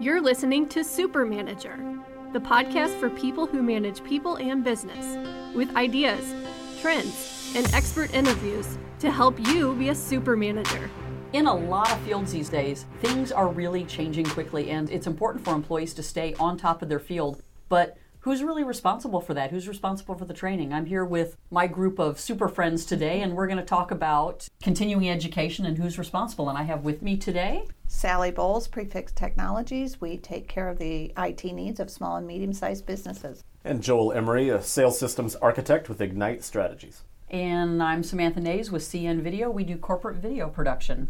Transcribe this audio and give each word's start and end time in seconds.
You're 0.00 0.20
listening 0.20 0.68
to 0.68 0.84
Super 0.84 1.26
Manager, 1.26 1.76
the 2.32 2.38
podcast 2.38 3.00
for 3.00 3.10
people 3.10 3.48
who 3.48 3.64
manage 3.64 4.04
people 4.04 4.36
and 4.36 4.62
business, 4.62 5.18
with 5.56 5.74
ideas, 5.74 6.36
trends, 6.80 7.52
and 7.56 7.66
expert 7.74 8.14
interviews 8.14 8.78
to 9.00 9.10
help 9.10 9.44
you 9.48 9.74
be 9.74 9.88
a 9.88 9.94
super 9.96 10.36
manager. 10.36 10.88
In 11.32 11.48
a 11.48 11.54
lot 11.54 11.90
of 11.90 11.98
fields 12.02 12.30
these 12.30 12.48
days, 12.48 12.86
things 13.00 13.32
are 13.32 13.48
really 13.48 13.84
changing 13.86 14.26
quickly, 14.26 14.70
and 14.70 14.88
it's 14.88 15.08
important 15.08 15.44
for 15.44 15.52
employees 15.52 15.94
to 15.94 16.02
stay 16.04 16.32
on 16.38 16.56
top 16.56 16.80
of 16.80 16.88
their 16.88 17.00
field. 17.00 17.42
But 17.68 17.98
who's 18.28 18.42
really 18.42 18.62
responsible 18.62 19.22
for 19.22 19.32
that? 19.32 19.50
Who's 19.50 19.66
responsible 19.66 20.14
for 20.14 20.26
the 20.26 20.34
training? 20.34 20.74
I'm 20.74 20.84
here 20.84 21.04
with 21.04 21.38
my 21.50 21.66
group 21.66 21.98
of 21.98 22.20
super 22.20 22.46
friends 22.46 22.84
today, 22.84 23.22
and 23.22 23.34
we're 23.34 23.46
going 23.46 23.58
to 23.58 23.64
talk 23.64 23.90
about 23.90 24.46
continuing 24.62 25.08
education 25.08 25.64
and 25.64 25.78
who's 25.78 25.98
responsible. 25.98 26.50
And 26.50 26.58
I 26.58 26.64
have 26.64 26.84
with 26.84 27.00
me 27.00 27.16
today 27.16 27.66
Sally 27.86 28.30
Bowles, 28.30 28.68
Prefix 28.68 29.12
Technologies. 29.12 29.98
We 30.02 30.18
take 30.18 30.46
care 30.46 30.68
of 30.68 30.78
the 30.78 31.10
IT 31.16 31.42
needs 31.44 31.80
of 31.80 31.88
small 31.88 32.16
and 32.16 32.26
medium 32.26 32.52
sized 32.52 32.84
businesses. 32.84 33.44
And 33.64 33.82
Joel 33.82 34.12
Emery, 34.12 34.50
a 34.50 34.60
sales 34.60 34.98
systems 34.98 35.34
architect 35.36 35.88
with 35.88 36.02
Ignite 36.02 36.44
Strategies. 36.44 37.04
And 37.30 37.82
I'm 37.82 38.02
Samantha 38.02 38.40
Nays 38.40 38.70
with 38.70 38.82
CN 38.82 39.22
Video. 39.22 39.48
We 39.48 39.64
do 39.64 39.78
corporate 39.78 40.16
video 40.16 40.50
production. 40.50 41.08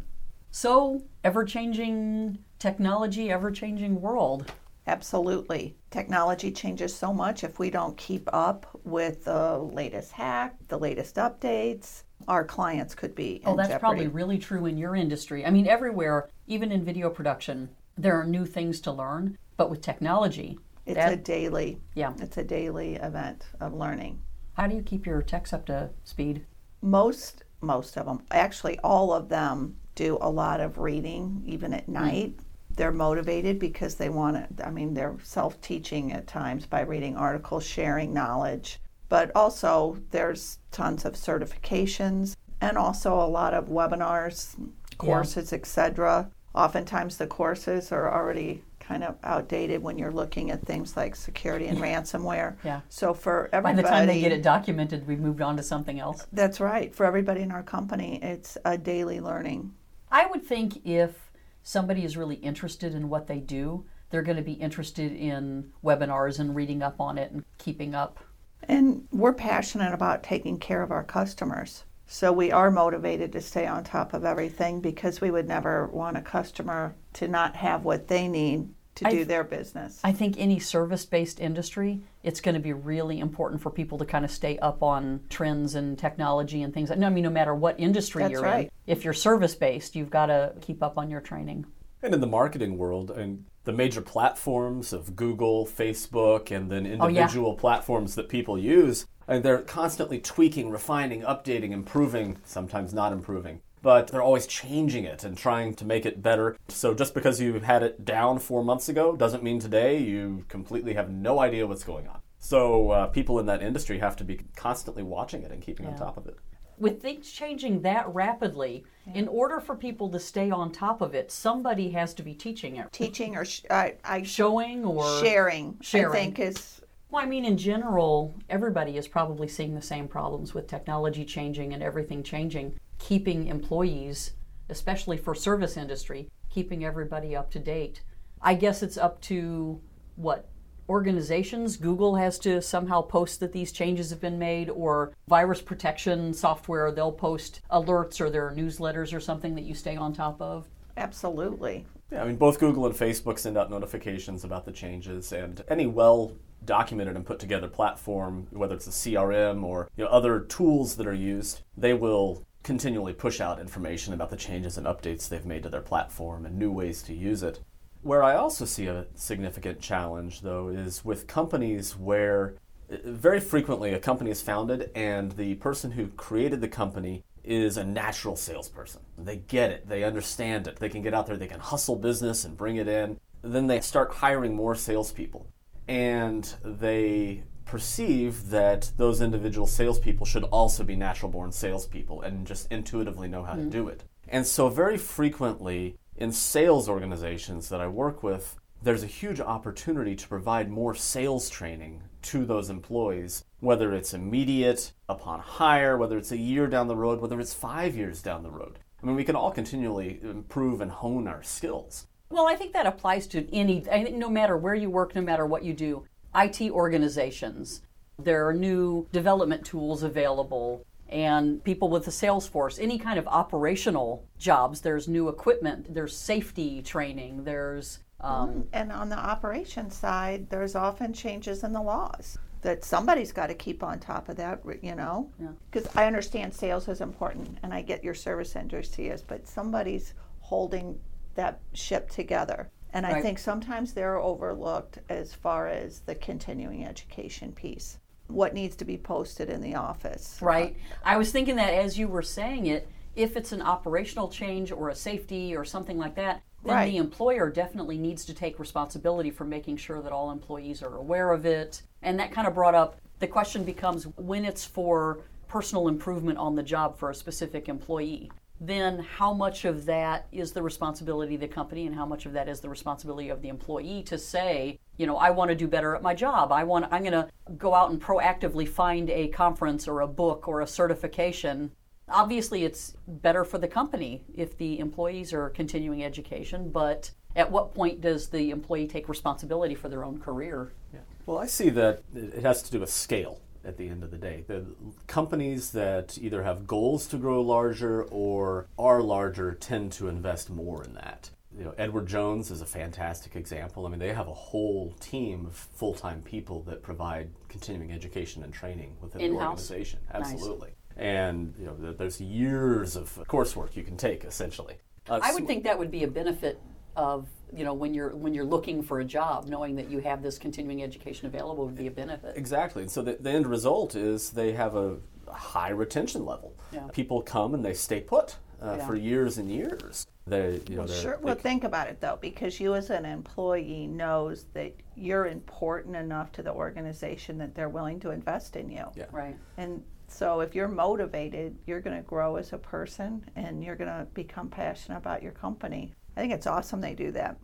So, 0.53 1.03
ever 1.25 1.45
changing 1.45 2.39
technology, 2.61 3.29
ever 3.29 3.51
changing 3.51 4.01
world. 4.01 4.53
Absolutely. 4.89 5.77
Technology 5.91 6.51
changes 6.51 6.97
so 6.97 7.13
much 7.13 7.45
if 7.45 7.59
we 7.59 7.69
don't 7.69 7.97
keep 7.99 8.29
up 8.33 8.67
with 8.85 9.25
the 9.25 9.59
latest 9.59 10.13
hack, 10.13 10.57
the 10.69 10.79
latest 10.79 11.17
updates. 11.17 12.05
Our 12.27 12.45
clients 12.45 12.95
could 12.95 13.15
be. 13.15 13.43
Oh, 13.45 13.55
that's 13.55 13.69
jeopardy. 13.69 13.81
probably 13.81 14.07
really 14.09 14.39
true 14.39 14.65
in 14.65 14.79
your 14.79 14.97
industry. 14.97 15.45
I 15.45 15.51
mean, 15.51 15.67
everywhere, 15.67 16.31
even 16.47 16.73
in 16.73 16.85
video 16.85 17.11
production, 17.11 17.69
there 17.99 18.19
are 18.19 18.25
new 18.25 18.47
things 18.47 18.81
to 18.81 18.93
learn. 18.93 19.37
But 19.59 19.71
with 19.71 19.83
technology, 19.83 20.59
It's 20.87 20.97
that- 20.97 21.13
a 21.13 21.17
daily. 21.17 21.81
Yeah. 21.95 22.15
It's 22.19 22.39
a 22.39 22.45
daily 22.45 22.95
event 22.97 23.45
of 23.61 23.75
learning. 23.75 24.23
how 24.55 24.67
do 24.67 24.75
you 24.75 24.83
keep 24.83 25.07
your 25.07 25.23
techs 25.23 25.53
up 25.53 25.67
to 25.67 25.91
speed? 26.03 26.45
Most 26.83 27.45
most 27.61 27.97
of 27.97 28.07
them, 28.07 28.23
actually 28.31 28.79
all 28.81 29.13
of 29.13 29.29
them 29.29 29.77
do 29.95 30.17
a 30.21 30.31
lot 30.31 30.61
of 30.61 30.79
reading 30.79 31.43
even 31.45 31.73
at 31.73 31.87
mm. 31.87 31.93
night. 31.93 32.41
They're 32.79 32.93
motivated 32.93 33.59
because 33.59 33.97
they 33.97 34.09
want 34.09 34.57
to 34.57 34.67
I 34.67 34.71
mean 34.71 34.95
they're 34.95 35.17
self-teaching 35.23 36.13
at 36.13 36.27
times 36.27 36.65
by 36.65 36.81
reading 36.83 37.17
articles, 37.17 37.67
sharing 37.67 38.15
knowledge, 38.15 38.81
but 39.09 39.31
also 39.35 39.99
there's 40.13 40.59
tons 40.71 41.05
of 41.05 41.15
certifications 41.15 42.37
and 42.61 42.79
also 42.79 43.15
a 43.15 43.27
lot 43.27 43.53
of 43.53 43.67
webinars, 43.67 44.55
courses, 44.97 45.53
etc. 45.53 46.31
Oftentimes 46.55 47.17
the 47.19 47.27
courses 47.27 47.93
are 47.93 48.13
already 48.15 48.63
kind 48.81 49.05
of 49.05 49.17
outdated 49.23 49.83
when 49.83 49.99
you're 49.99 50.11
looking 50.13 50.51
at 50.51 50.65
things 50.65 50.97
like 50.97 51.15
security 51.15 51.67
and 51.67 51.79
ransomware. 51.79 52.57
Yeah. 52.65 52.81
So 52.89 53.13
for 53.13 53.51
everybody, 53.53 53.77
By 53.77 53.83
the 53.83 53.89
time 53.89 54.07
they 54.07 54.21
get 54.21 54.33
it 54.33 54.43
documented, 54.43 55.07
we've 55.07 55.21
moved 55.21 55.43
on 55.43 55.57
to 55.59 55.63
something 55.63 56.01
else. 56.01 56.27
that's 56.33 56.59
right. 56.59 56.95
For 56.95 57.05
everybody 57.05 57.43
in 57.43 57.53
our 57.53 57.63
company, 57.63 58.19
it's 58.23 58.57
a 58.65 58.79
daily 58.79 59.21
learning. 59.21 59.75
I 60.11 60.27
would 60.27 60.43
think 60.45 60.87
if 60.87 61.28
somebody 61.69 62.03
is 62.03 62.17
really 62.17 62.37
interested 62.37 62.95
in 62.95 63.11
what 63.11 63.27
they 63.27 63.41
do, 63.41 63.85
they're 64.09 64.23
going 64.23 64.39
to 64.39 64.43
be 64.43 64.55
interested 64.55 65.13
in 65.13 65.71
webinars 65.85 66.39
and 66.39 66.57
reading 66.57 66.83
up 66.83 66.99
on 66.99 67.19
it 67.19 67.31
and 67.31 67.45
keeping 67.59 67.95
up. 67.95 68.19
And 68.63 69.07
we're 69.13 69.35
passionate 69.35 69.93
about 69.93 70.23
taking 70.23 70.59
care 70.59 70.83
of 70.83 70.91
our 70.91 71.05
customers. 71.05 71.85
So 72.07 72.33
we 72.33 72.51
are 72.51 72.71
motivated 72.71 73.33
to 73.33 73.43
stay 73.43 73.67
on 73.67 73.85
top 73.85 74.15
of 74.15 74.25
everything 74.25 74.81
because 74.81 75.21
we 75.21 75.31
would 75.31 75.47
never 75.47 75.89
want 75.89 76.17
a 76.17 76.23
customer 76.23 76.97
to 77.13 77.29
not 77.29 77.55
have 77.57 77.85
what 77.85 78.09
they 78.09 78.29
need 78.29 78.71
to 78.99 79.09
I- 79.09 79.11
do 79.11 79.25
their 79.25 79.45
business. 79.45 80.01
I 80.03 80.13
think 80.13 80.37
any 80.39 80.59
service 80.59 81.05
based 81.05 81.41
industry, 81.41 82.01
it's 82.23 82.41
going 82.41 82.55
to 82.55 82.61
be 82.61 82.73
really 82.73 83.21
important 83.21 83.63
for 83.63 83.71
people 83.71 83.99
to 83.99 84.05
kind 84.05 84.25
of 84.25 84.31
stay 84.31 84.59
up 84.59 84.83
on 84.83 85.21
trends 85.29 85.75
and 85.75 85.99
technology 85.99 86.63
and 86.63 86.75
things. 86.75 86.91
I 86.91 86.97
mean, 86.97 87.23
no 87.25 87.31
matter 87.31 87.55
what 87.55 87.79
industry 87.79 88.23
That's 88.23 88.33
you're 88.33 88.47
in, 88.47 88.71
if 88.87 89.05
you're 89.05 89.15
service 89.15 89.55
based, 89.55 89.95
you've 89.95 90.11
got 90.11 90.27
to 90.27 90.53
keep 90.61 90.83
up 90.83 90.99
on 90.99 91.11
your 91.11 91.21
training. 91.21 91.67
And 92.03 92.15
in 92.15 92.21
the 92.21 92.27
marketing 92.27 92.79
world, 92.79 93.11
and 93.11 93.45
the 93.65 93.73
major 93.73 94.01
platforms 94.01 94.93
of 94.93 95.15
Google, 95.17 95.67
Facebook, 95.67 96.51
and 96.55 96.71
then 96.71 96.87
Oh, 97.01 97.09
yeah. 97.09 97.23
individual 97.23 97.55
platforms 97.55 98.15
that 98.15 98.29
people 98.29 98.59
use, 98.59 99.07
and 99.27 99.45
they're 99.45 99.63
constantly 99.63 100.19
tweaking, 100.21 100.71
refining, 100.71 101.23
updating, 101.23 101.73
improving, 101.73 102.39
sometimes 102.45 102.95
not 102.95 103.13
improving. 103.13 103.61
But 103.83 104.09
they're 104.09 104.23
always 104.23 104.47
changing 104.47 105.05
it 105.05 105.25
and 105.25 105.37
trying 105.37 105.75
to 105.75 105.85
make 105.85 106.05
it 106.05 106.23
better. 106.23 106.57
So 106.69 106.95
just 106.95 107.15
because 107.15 107.41
you 107.41 107.61
had 107.61 107.83
it 107.83 108.05
down 108.05 108.39
four 108.39 108.65
months 108.65 108.89
ago 108.89 109.15
doesn't 109.17 109.43
mean 109.43 109.61
today 109.61 109.99
you 109.99 110.45
completely 110.49 110.95
have 110.95 111.11
no 111.11 111.41
idea 111.41 111.67
what's 111.67 111.85
going 111.85 112.09
on. 112.09 112.21
So 112.39 112.91
uh, 112.91 113.07
people 113.07 113.39
in 113.41 113.47
that 113.47 113.63
industry 113.63 113.99
have 113.99 114.17
to 114.17 114.25
be 114.25 114.41
constantly 114.57 115.03
watching 115.03 115.43
it 115.43 115.53
and 115.53 115.61
keeping 115.61 115.87
on 115.87 115.97
top 115.97 116.17
of 116.17 116.27
it. 116.27 116.37
With 116.79 117.03
things 117.03 117.33
changing 117.33 117.83
that 117.83 118.09
rapidly, 118.15 118.85
in 119.13 119.27
order 119.27 119.59
for 119.59 119.75
people 119.75 120.09
to 120.11 120.21
stay 120.21 120.51
on 120.51 120.71
top 120.71 121.01
of 121.01 121.13
it, 121.15 121.33
somebody 121.33 121.91
has 121.91 122.15
to 122.15 122.23
be 122.23 122.35
teaching 122.35 122.77
it. 122.77 122.93
Teaching 122.93 123.37
or 123.37 123.45
sh- 123.45 123.63
I, 123.69 123.95
I 124.05 124.23
Showing 124.23 124.85
or 124.85 125.21
sharing, 125.21 125.77
Sharing. 125.81 126.11
I 126.11 126.15
think 126.15 126.39
is 126.39 126.81
Well, 127.11 127.23
I 127.23 127.27
mean, 127.27 127.45
in 127.45 127.57
general, 127.57 128.37
everybody 128.49 128.97
is 128.97 129.09
probably 129.09 129.49
seeing 129.49 129.75
the 129.75 129.83
same 129.83 130.07
problems 130.07 130.55
with 130.55 130.69
technology 130.69 131.25
changing 131.25 131.73
and 131.75 131.83
everything 131.83 132.23
changing. 132.23 132.79
Keeping 132.99 133.47
employees, 133.47 134.33
especially 134.69 135.17
for 135.17 135.35
service 135.35 135.77
industry, 135.77 136.29
keeping 136.51 136.85
everybody 136.85 137.35
up 137.37 137.51
to 137.53 137.59
date. 137.59 138.03
I 138.41 138.55
guess 138.55 138.83
it's 138.83 138.97
up 138.99 139.21
to 139.23 139.81
what 140.17 140.49
organizations. 140.89 141.77
Google 141.77 142.17
has 142.17 142.39
to 142.41 142.63
somehow 142.63 143.03
post 143.03 143.41
that 143.41 143.53
these 143.53 143.73
changes 143.73 144.11
have 144.11 144.21
been 144.21 144.39
made, 144.39 144.71
or 144.71 145.13
virus 145.29 145.61
protection 145.61 146.33
software. 146.33 146.91
They'll 146.91 147.13
post 147.13 147.61
alerts 147.71 148.21
or 148.21 148.31
their 148.31 148.51
newsletters 148.53 149.15
or 149.15 149.21
something 149.21 149.55
that 149.55 149.65
you 149.65 149.75
stay 149.75 149.97
on 149.97 150.13
top 150.13 150.41
of. 150.41 150.67
absolutely. 150.97 151.87
Yeah, 152.11 152.23
I 152.23 152.27
mean, 152.27 152.37
both 152.37 152.59
Google 152.59 152.87
and 152.87 152.95
Facebook 152.95 153.39
send 153.39 153.59
out 153.59 153.71
notifications 153.71 154.43
about 154.43 154.65
the 154.65 154.73
changes, 154.73 155.33
and 155.33 155.63
any 155.69 155.87
well 155.87 156.33
documented 156.65 157.17
and 157.17 157.25
put 157.25 157.39
together 157.39 157.69
platform, 157.69 158.47
whether 158.51 158.75
it's 158.75 158.87
a 158.87 158.91
CRM 158.91 159.63
or 159.63 159.89
you 159.97 160.05
know, 160.05 160.11
other 160.11 160.41
tools 160.41 160.97
that 160.97 161.07
are 161.07 161.15
used, 161.15 161.61
they 161.77 161.95
will 161.95 162.43
continually 162.69 163.15
push 163.15 163.41
out 163.41 163.59
information 163.59 164.13
about 164.13 164.29
the 164.29 164.37
changes 164.37 164.77
and 164.77 164.87
updates 164.87 165.27
they've 165.27 165.47
made 165.47 165.63
to 165.63 165.71
their 165.71 165.81
platform 165.81 166.45
and 166.45 166.59
new 166.59 166.71
ways 166.71 167.03
to 167.03 167.15
use 167.15 167.43
it. 167.43 167.61
Where 168.03 168.23
I 168.23 168.37
also 168.37 168.67
see 168.67 168.89
a 168.89 169.07
significant 169.15 169.81
challenge, 169.81 170.43
though, 170.43 170.69
is 170.69 171.03
with 171.03 171.27
companies 171.27 171.97
where 171.97 172.57
uh, 172.93 172.97
very 173.07 173.41
frequently 173.41 173.95
a 173.95 173.99
company 173.99 174.31
is 174.31 174.43
founded 174.43 174.91
and 174.95 175.33
the 175.33 175.55
person 175.55 175.93
who 175.93 176.09
created 176.09 176.61
the 176.61 176.69
company 176.69 177.25
is 177.43 177.79
a 177.79 177.85
natural 177.85 178.37
salesperson. 178.37 179.01
They 179.17 179.37
get 179.37 179.71
it, 179.71 179.89
they 179.89 180.05
understand 180.05 180.69
it, 180.69 180.77
they 180.77 180.91
can 180.91 181.01
get 181.01 181.15
out 181.15 181.27
there, 181.27 181.39
they 181.39 181.47
can 181.47 181.61
hustle 181.61 181.97
business 181.97 182.45
and 182.45 182.55
bring 182.55 182.77
it 182.77 182.87
in. 182.87 183.19
Then 183.41 183.67
they 183.67 183.81
start 183.81 184.13
hiring 184.13 184.55
more 184.55 184.75
salespeople. 184.75 185.47
And 185.89 186.45
they 186.63 187.45
perceive 187.69 188.51
that 188.51 188.91
those 188.97 189.21
individual 189.21 189.67
salespeople 189.67 190.27
should 190.27 190.45
also 190.45 190.83
be 190.83 190.97
natural 190.97 191.31
born 191.31 191.53
salespeople 191.53 192.23
and 192.23 192.47
just 192.47 192.71
intuitively 192.73 193.29
know 193.29 193.45
how 193.45 193.55
to 193.55 193.61
mm-hmm. 193.61 193.71
do 193.71 193.89
it. 193.89 194.05
And 194.27 194.47
so, 194.47 194.69
very 194.69 194.99
frequently 194.99 195.97
in 196.17 196.33
sales 196.33 196.89
organizations 196.89 197.69
that 197.69 197.81
I 197.81 197.87
work 197.87 198.23
with, 198.23 198.57
there's 198.83 199.03
a 199.03 199.07
huge 199.07 199.41
opportunity 199.41 200.15
to 200.15 200.29
provide 200.29 200.71
more 200.71 200.95
sales 200.95 201.49
training 201.51 202.03
to 202.23 202.45
those 202.45 202.71
employees, 202.71 203.45
whether 203.61 203.93
it's 203.93 204.15
immediate 204.15 204.93
upon 205.09 205.41
hire, 205.41 205.97
whether 205.97 206.19
it's 206.19 206.33
a 206.33 206.37
year 206.37 206.67
down 206.67 206.89
the 206.89 206.97
road, 206.97 207.21
whether 207.21 207.41
it's 207.41 207.55
five 207.55 207.97
years 207.97 208.23
down 208.23 208.43
the 208.43 208.51
road. 208.51 208.79
I 209.03 209.07
mean, 209.07 209.17
we 209.17 209.25
can 209.25 209.37
all 209.37 209.51
continually 209.51 210.21
improve 210.23 210.81
and 210.81 210.91
hone 210.91 211.29
our 211.29 211.43
skills. 211.43 212.07
Well, 212.31 212.47
I 212.47 212.57
think 212.57 212.73
that 212.73 212.87
applies 212.87 213.27
to 213.29 213.53
any, 213.55 213.85
I 213.91 214.05
think 214.05 214.17
no 214.17 214.29
matter 214.29 214.57
where 214.57 214.75
you 214.75 214.91
work, 214.91 215.15
no 215.15 215.23
matter 215.23 215.47
what 215.47 215.65
you 215.65 215.73
do, 215.73 216.05
IT 216.39 216.71
organizations, 216.71 217.83
there 218.19 218.47
are 218.47 218.55
new 218.55 219.07
development 219.13 219.65
tools 219.65 220.03
available, 220.03 220.85
and 221.09 221.63
people 221.65 221.89
with 221.89 222.05
the 222.05 222.11
sales 222.11 222.47
force, 222.47 222.79
any 222.79 222.99
kind 222.99 223.19
of 223.19 223.27
operational 223.27 224.25
jobs, 224.39 224.81
there's 224.81 225.09
new 225.09 225.29
equipment, 225.29 225.93
there's 225.95 226.17
safety 226.17 226.83
training, 226.83 227.45
there's, 227.45 228.01
um, 228.21 228.67
And 228.73 228.91
on 228.93 229.09
the 229.09 229.19
operations 229.19 229.95
side, 229.95 230.51
there's 230.51 230.75
often 230.75 231.13
changes 231.13 231.63
in 231.63 231.73
the 231.73 231.83
laws 231.83 232.39
that 232.63 232.85
somebody's 232.85 233.33
got 233.33 233.47
to 233.47 233.55
keep 233.55 233.83
on 233.83 234.01
top 234.01 234.29
of 234.29 234.37
that, 234.37 234.61
you 234.83 234.95
know? 234.95 235.31
Because 235.71 235.89
I 235.95 236.07
understand 236.07 236.53
sales 236.53 236.89
is 236.89 237.01
important 237.01 237.59
and 237.63 237.73
I 237.73 237.83
get 237.83 238.03
your 238.03 238.15
service 238.15 238.57
industry 238.57 239.09
is, 239.09 239.23
but 239.23 239.47
somebody's 239.47 240.15
holding 240.41 240.99
that 241.37 241.61
ship 241.73 242.11
together. 242.11 242.69
And 242.99 243.07
I 243.07 243.13
Right. 243.13 243.23
think 243.23 243.39
sometimes 243.39 243.93
they're 243.93 244.19
overlooked 244.19 244.99
as 245.09 245.33
far 245.33 245.69
as 245.69 246.01
the 246.01 246.17
continuing 246.17 246.85
education 246.85 247.53
piece. 247.53 247.99
What 248.27 248.55
needs 248.55 248.75
to 248.75 248.85
be 248.85 248.99
posted 248.99 249.49
in 249.49 249.61
the 249.61 249.77
office. 249.77 250.37
right? 250.43 250.77
I 251.05 251.17
was 251.17 251.31
thinking 251.31 251.55
that 251.57 251.73
as 251.73 251.97
you 251.97 252.09
were 252.09 252.23
saying 252.23 252.67
it, 252.67 252.89
if 253.15 253.37
it's 253.37 253.53
an 253.53 253.63
operational 253.63 254.29
change 254.29 254.73
or 254.73 254.89
a 254.89 254.97
safety 254.97 255.55
or 255.57 255.65
something 255.65 255.97
like 255.97 256.17
that, 256.17 256.43
then 256.65 256.75
Right. 256.75 256.91
the 256.91 256.97
employer 256.97 257.51
definitely 257.51 257.99
needs 257.99 258.25
to 258.25 258.35
take 258.35 258.59
responsibility 258.59 259.31
for 259.31 259.45
making 259.45 259.77
sure 259.77 260.03
that 260.03 260.11
all 260.11 260.33
employees 260.33 260.83
are 260.83 260.97
aware 260.97 261.31
of 261.31 261.47
it. 261.47 261.83
And 262.03 262.19
that 262.19 262.33
kind 262.33 262.49
of 262.49 262.55
brought 262.55 262.75
up 262.75 262.97
the 263.21 263.29
question 263.29 263.63
becomes 263.63 264.09
when 264.17 264.45
it's 264.45 264.65
for 264.65 265.21
personal 265.47 265.87
improvement 265.87 266.39
on 266.39 266.57
the 266.57 266.65
job 266.65 266.99
for 266.99 267.11
a 267.11 267.15
specific 267.15 267.69
employee, 267.69 268.33
then 268.61 268.99
how 268.99 269.33
much 269.33 269.65
of 269.65 269.85
that 269.87 270.27
is 270.33 270.53
the 270.53 270.63
responsibility 270.63 271.35
of 271.37 271.41
the 271.41 271.49
company 271.49 271.87
and 271.87 271.95
how 271.95 272.07
much 272.07 272.27
of 272.27 272.33
that 272.33 272.49
is 272.49 272.61
the 272.61 272.69
responsibility 272.69 273.29
of 273.29 273.41
the 273.43 273.49
employee 273.49 274.03
to 274.05 274.19
say, 274.19 274.79
you 274.97 275.07
know, 275.07 275.17
I 275.17 275.31
want 275.31 275.51
to 275.51 275.55
do 275.55 275.69
better 275.69 275.95
at 275.95 276.03
my 276.03 276.15
job. 276.15 276.51
I 276.51 276.65
want 276.65 276.87
I'm 276.91 277.03
going 277.03 277.13
to 277.13 277.29
go 277.57 277.75
out 277.75 277.91
and 277.91 278.01
proactively 278.01 278.69
find 278.69 279.09
a 279.11 279.29
conference 279.29 279.87
or 279.87 280.01
a 280.01 280.09
book 280.09 280.49
or 280.49 280.61
a 280.61 280.67
certification 280.67 281.71
obviously 282.11 282.65
it's 282.65 282.95
better 283.07 283.45
for 283.45 283.59
the 283.59 283.69
company 283.69 284.25
if 284.35 284.57
the 284.57 284.79
employees 284.79 285.33
are 285.33 285.51
continuing 285.51 286.05
education 286.05 286.71
but 286.71 287.11
at 287.37 287.51
what 287.51 287.75
point 287.75 288.01
does 288.01 288.29
the 288.29 288.51
employee 288.51 288.87
take 288.87 289.09
responsibility 289.09 289.75
for 289.75 289.89
their 289.89 290.05
own 290.05 290.19
career 290.19 290.73
Yeah. 290.93 291.01
Well, 291.27 291.39
I 291.39 291.47
see 291.47 291.69
that 291.71 292.03
it 292.15 292.35
it 292.37 292.43
has 292.43 292.63
to 292.63 292.71
do 292.71 292.81
with 292.81 292.91
scale 292.91 293.41
at 293.69 293.77
the 293.77 293.89
end 293.89 294.03
of 294.03 294.11
the 294.11 294.17
day. 294.17 294.45
The 294.49 294.65
companies 295.07 295.71
that 295.73 296.19
either 296.21 296.43
have 296.43 296.67
goals 296.67 297.07
to 297.09 297.19
grow 297.19 297.43
larger 297.43 298.05
or 298.05 298.67
are 298.79 299.03
larger 299.03 299.53
tend 299.53 299.93
to 299.93 300.09
invest 300.09 300.49
more 300.51 300.83
in 300.83 300.95
that. 300.95 301.31
You 301.57 301.65
know, 301.65 301.75
Edward 301.77 302.07
Jones 302.07 302.51
is 302.51 302.63
a 302.63 302.67
fantastic 302.67 303.37
example. 303.37 303.87
I 303.87 303.91
mean, 303.91 303.99
they 303.99 304.13
have 304.13 304.29
a 304.29 304.35
whole 304.35 304.95
team 305.01 305.47
of 305.47 305.55
full-time 305.55 306.23
people 306.23 306.63
that 306.63 306.83
provide 306.83 307.31
continuing 307.49 307.93
education 307.93 308.43
and 308.43 308.53
training 308.53 308.97
within 309.01 309.19
the 309.19 309.27
In-house? 309.27 309.71
organization. 309.71 310.01
Nice. 310.15 310.33
Absolutely. 310.33 310.71
And 310.97 311.55
you 311.59 311.67
know, 311.67 311.93
there's 311.93 312.21
years 312.21 312.97
of 312.97 313.13
coursework 313.29 313.77
you 313.77 313.83
can 313.83 313.97
take 313.97 314.25
essentially. 314.25 314.77
Uh, 315.09 315.21
i 315.23 315.33
would 315.33 315.47
think 315.47 315.65
that 315.65 315.79
would 315.79 315.91
be 315.91 316.05
a 316.05 316.09
benefit 316.09 316.61
of 316.99 317.29
you 317.57 317.65
know 317.65 317.73
when 317.73 317.95
you're 317.95 318.15
when 318.15 318.35
you're 318.35 318.45
looking 318.45 318.83
for 318.83 319.01
a 319.01 319.05
job 319.05 319.47
knowing 319.47 319.77
that 319.77 319.89
you 319.91 320.01
have 320.01 320.23
this 320.23 320.39
continuing 320.39 320.83
education 320.83 321.27
available 321.27 321.65
would 321.65 321.77
be 321.77 321.87
a 321.87 321.91
benefit 321.91 322.37
Exactly. 322.37 322.83
And 322.83 322.91
so 322.91 323.01
the, 323.03 323.17
the 323.21 323.31
end 323.31 323.47
result 323.47 323.95
is 323.95 324.31
they 324.31 324.53
have 324.53 324.75
a 324.77 324.97
high 325.31 325.71
retention 325.71 326.25
level. 326.27 326.55
Yeah. 326.73 326.89
People 326.93 327.23
come 327.23 327.55
and 327.55 327.65
they 327.65 327.75
stay 327.75 328.01
put 328.01 328.37
uh, 328.63 328.77
Yeah. 328.79 328.87
for 328.87 328.97
years 328.97 329.39
and 329.39 329.51
years. 329.51 330.07
They, 330.27 330.61
you 330.69 330.77
know, 330.77 330.85
they're- 330.87 330.97
Sure. 330.97 331.17
they 331.17 331.25
Well, 331.25 331.35
think 331.37 331.65
about 331.65 331.89
it 331.89 332.01
though, 332.01 332.19
because 332.21 332.61
you 332.61 332.75
as 332.75 332.91
an 332.91 333.05
employee 333.07 333.87
knows 333.87 334.45
that 334.53 334.75
you're 334.95 335.27
important 335.27 335.97
enough 335.97 336.33
to 336.33 336.43
the 336.43 336.53
organization 336.53 337.39
that 337.39 337.55
they're 337.55 337.69
willing 337.71 338.01
to 338.01 338.11
invest 338.11 338.57
in 338.57 338.69
you. 338.71 338.85
Yeah. 338.95 339.07
right 339.13 339.37
And 339.57 339.83
so 340.09 340.41
if 340.41 340.55
you're 340.55 340.69
motivated, 340.69 341.57
you're 341.67 341.81
going 341.81 341.97
to 341.97 342.03
grow 342.03 342.37
as 342.37 342.53
a 342.53 342.59
person 342.59 343.25
and 343.37 343.63
you're 343.65 343.77
going 343.77 343.91
to 343.91 344.07
become 344.15 344.49
passionate 344.49 344.99
about 344.99 345.23
your 345.23 345.33
company. 345.33 345.93
I 346.19 346.21
think 346.23 346.33
it's 346.33 346.49
awesome 346.49 346.81
they 346.81 346.95
do 346.95 347.13
that. 347.13 347.37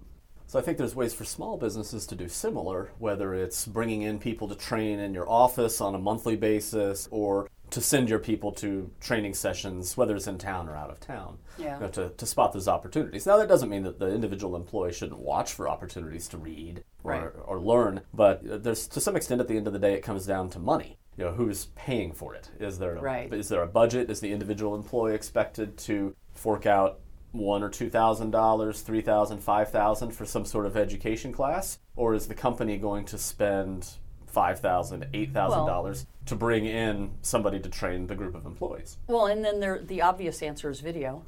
So 0.49 0.59
I 0.59 0.63
think 0.63 0.79
there's 0.79 0.97
ways 0.97 1.15
for 1.15 1.25
small 1.25 1.57
businesses 1.57 2.07
to 2.09 2.17
do 2.17 2.29
similar, 2.29 2.91
whether 2.99 3.33
it's 3.35 3.67
bringing 3.67 4.03
in 4.03 4.19
people 4.19 4.49
to 4.49 4.55
train 4.57 4.99
in 4.99 5.15
your 5.15 5.29
office 5.31 5.81
on 5.81 5.95
a 5.95 5.99
monthly 5.99 6.35
basis 6.37 7.09
or 7.13 7.49
to 7.71 7.81
send 7.81 8.09
your 8.09 8.19
people 8.19 8.51
to 8.53 8.91
training 9.01 9.35
sessions, 9.35 9.97
whether 9.97 10.15
it's 10.17 10.27
in 10.27 10.39
town 10.39 10.69
or 10.69 10.77
out 10.77 10.91
of 10.91 10.99
town, 11.01 11.39
Yeah. 11.57 11.77
you 11.77 11.81
know, 11.83 11.89
to, 11.91 12.09
to 12.11 12.27
spot 12.27 12.53
those 12.53 12.67
opportunities. 12.69 13.27
Now, 13.27 13.37
that 13.39 13.49
doesn't 13.49 13.69
mean 13.71 13.85
that 13.85 13.99
the 14.01 14.09
individual 14.13 14.55
employee 14.57 14.93
shouldn't 14.93 15.21
watch 15.21 15.53
for 15.53 15.69
opportunities 15.69 16.27
to 16.29 16.37
read 16.37 16.83
or, 17.05 17.13
Right. 17.13 17.31
or 17.47 17.61
learn, 17.61 18.03
but 18.13 18.43
uh, 18.49 18.59
there's 18.59 18.87
to 18.89 19.01
some 19.01 19.15
extent 19.17 19.41
at 19.41 19.47
the 19.49 19.57
end 19.57 19.67
of 19.69 19.73
the 19.73 19.79
day, 19.79 19.95
it 19.95 20.03
comes 20.03 20.27
down 20.27 20.51
to 20.51 20.59
money. 20.59 20.99
You 21.17 21.25
know, 21.27 21.33
who's 21.33 21.67
paying 21.77 22.13
for 22.13 22.35
it? 22.35 22.51
Is 22.59 22.79
there 22.81 22.97
a, 22.97 23.01
Right. 23.01 23.33
is 23.33 23.49
there 23.49 23.63
a 23.63 23.69
budget? 23.69 24.11
Is 24.11 24.19
the 24.21 24.33
individual 24.33 24.75
employee 24.75 25.15
expected 25.15 25.79
to 25.79 26.15
fork 26.33 26.67
out 26.67 26.99
one 27.35 27.63
or 27.63 27.69
two 27.69 27.91
thousand 27.91 28.31
dollars, 28.31 28.81
three 28.81 29.01
thousand, 29.03 29.41
five 29.41 29.71
thousand 29.71 30.13
for 30.13 30.25
some 30.25 30.45
sort 30.45 30.67
of 30.67 30.77
education 30.77 31.33
class, 31.33 31.79
or 31.97 32.15
is 32.15 32.29
the 32.29 32.35
company 32.35 32.79
going 32.79 33.05
to 33.07 33.19
spend 33.19 33.87
five 34.27 34.61
thousand, 34.61 35.07
eight 35.13 35.33
thousand 35.33 35.67
dollars 35.67 36.07
to 36.27 36.35
bring 36.37 36.65
in 36.65 37.11
somebody 37.23 37.61
to 37.61 37.69
train 37.69 38.07
the 38.07 38.15
group 38.15 38.35
of 38.35 38.47
employees? 38.47 38.97
well 39.09 39.27
and 39.27 39.45
then 39.45 39.61
there 39.61 39.79
the 39.81 40.01
obvious 40.01 40.43
answer 40.43 40.71
is 40.71 40.81
video 40.81 41.23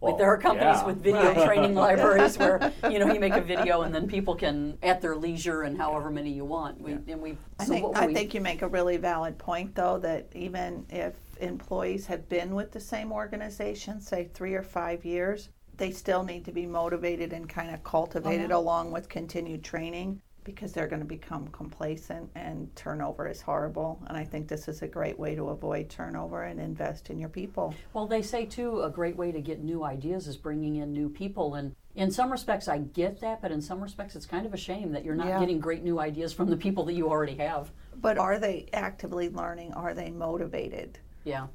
Well, 0.00 0.12
like 0.12 0.18
there 0.18 0.28
are 0.28 0.38
companies 0.38 0.78
yeah. 0.80 0.86
with 0.86 1.02
video 1.02 1.32
training 1.46 1.74
libraries 1.74 2.36
where 2.38 2.72
you 2.90 2.98
know 2.98 3.12
you 3.12 3.20
make 3.20 3.34
a 3.34 3.40
video 3.40 3.82
and 3.82 3.94
then 3.94 4.08
people 4.08 4.34
can 4.34 4.76
at 4.82 5.00
their 5.02 5.14
leisure 5.14 5.62
and 5.62 5.76
however 5.78 6.10
many 6.10 6.32
you 6.32 6.44
want. 6.44 6.80
We, 6.80 6.92
And 6.92 7.20
we 7.20 7.36
I 7.58 7.64
so 7.64 7.72
think 7.72 7.86
what 7.86 7.96
I 7.96 8.06
we, 8.06 8.14
think 8.14 8.34
you 8.34 8.40
make 8.40 8.62
a 8.62 8.68
really 8.68 8.96
valid 8.96 9.38
point 9.38 9.74
though 9.74 9.98
that 9.98 10.26
even 10.34 10.86
if 10.90 11.14
employees 11.42 12.06
have 12.06 12.28
been 12.28 12.54
with 12.54 12.72
the 12.72 12.80
same 12.80 13.12
organization, 13.12 14.00
say 14.00 14.30
three 14.32 14.54
or 14.54 14.62
five 14.62 15.04
years, 15.04 15.48
they 15.76 15.90
still 15.90 16.22
need 16.22 16.44
to 16.44 16.52
be 16.52 16.66
motivated 16.66 17.32
and 17.32 17.48
kind 17.48 17.72
of 17.74 17.82
cultivated 17.82 18.50
uh-huh. 18.50 18.60
along 18.60 18.92
with 18.92 19.08
continued 19.08 19.64
training 19.64 20.20
because 20.44 20.72
they're 20.72 20.86
going 20.86 21.00
to 21.00 21.06
become 21.06 21.46
complacent 21.48 22.30
and 22.34 22.74
turnover 22.74 23.28
is 23.28 23.40
horrible. 23.40 24.00
And 24.06 24.16
I 24.16 24.24
think 24.24 24.48
this 24.48 24.68
is 24.68 24.82
a 24.82 24.88
great 24.88 25.18
way 25.18 25.34
to 25.34 25.48
avoid 25.48 25.88
turnover 25.88 26.44
and 26.44 26.60
invest 26.60 27.10
in 27.10 27.18
your 27.18 27.28
people. 27.28 27.74
Well, 27.92 28.06
they 28.06 28.22
say 28.22 28.46
too 28.46 28.82
a 28.82 28.90
great 28.90 29.16
way 29.16 29.32
to 29.32 29.40
get 29.40 29.62
new 29.62 29.84
ideas 29.84 30.26
is 30.26 30.36
bringing 30.36 30.76
in 30.76 30.92
new 30.92 31.08
people, 31.08 31.54
and 31.54 31.74
in 31.94 32.10
some 32.10 32.30
respects 32.30 32.68
I 32.68 32.78
get 32.78 33.20
that, 33.20 33.42
but 33.42 33.52
in 33.52 33.60
some 33.60 33.82
respects 33.82 34.16
it's 34.16 34.26
kind 34.26 34.46
of 34.46 34.54
a 34.54 34.58
shame 34.58 34.92
that 34.92 35.04
you're 35.04 35.14
not 35.14 35.28
Yeah. 35.28 35.40
getting 35.40 35.60
great 35.60 35.82
new 35.82 35.98
ideas 35.98 36.32
from 36.32 36.48
the 36.48 36.56
people 36.56 36.84
that 36.84 36.94
you 36.94 37.08
already 37.08 37.36
have. 37.36 37.70
But 37.96 38.16
are 38.16 38.38
they 38.38 38.66
actively 38.72 39.28
learning? 39.28 39.74
Are 39.74 39.94
they 39.94 40.10
motivated? 40.10 40.98
Yeah. 41.24 41.46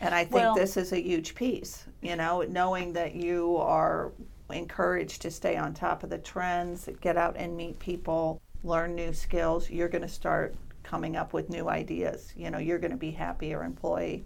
And 0.00 0.14
I 0.14 0.24
think 0.24 0.34
Well- 0.34 0.54
this 0.54 0.76
is 0.76 0.92
a 0.92 1.00
huge 1.00 1.34
piece, 1.34 1.86
you 2.00 2.16
know, 2.16 2.42
knowing 2.42 2.92
that 2.94 3.14
you 3.14 3.56
are 3.56 4.12
encouraged 4.50 5.22
to 5.22 5.30
stay 5.30 5.56
on 5.56 5.72
top 5.74 6.02
of 6.02 6.10
the 6.10 6.18
trends, 6.18 6.88
get 7.00 7.16
out 7.16 7.36
and 7.36 7.56
meet 7.56 7.78
people, 7.78 8.40
learn 8.64 8.94
new 8.94 9.12
skills, 9.12 9.70
you're 9.70 9.88
going 9.88 10.02
to 10.02 10.08
start 10.08 10.54
coming 10.82 11.16
up 11.16 11.32
with 11.32 11.48
new 11.48 11.68
ideas. 11.68 12.32
You 12.36 12.50
know, 12.50 12.58
you're 12.58 12.78
going 12.78 12.90
to 12.90 12.96
be 12.96 13.12
happier 13.12 13.62
employee. 13.62 14.24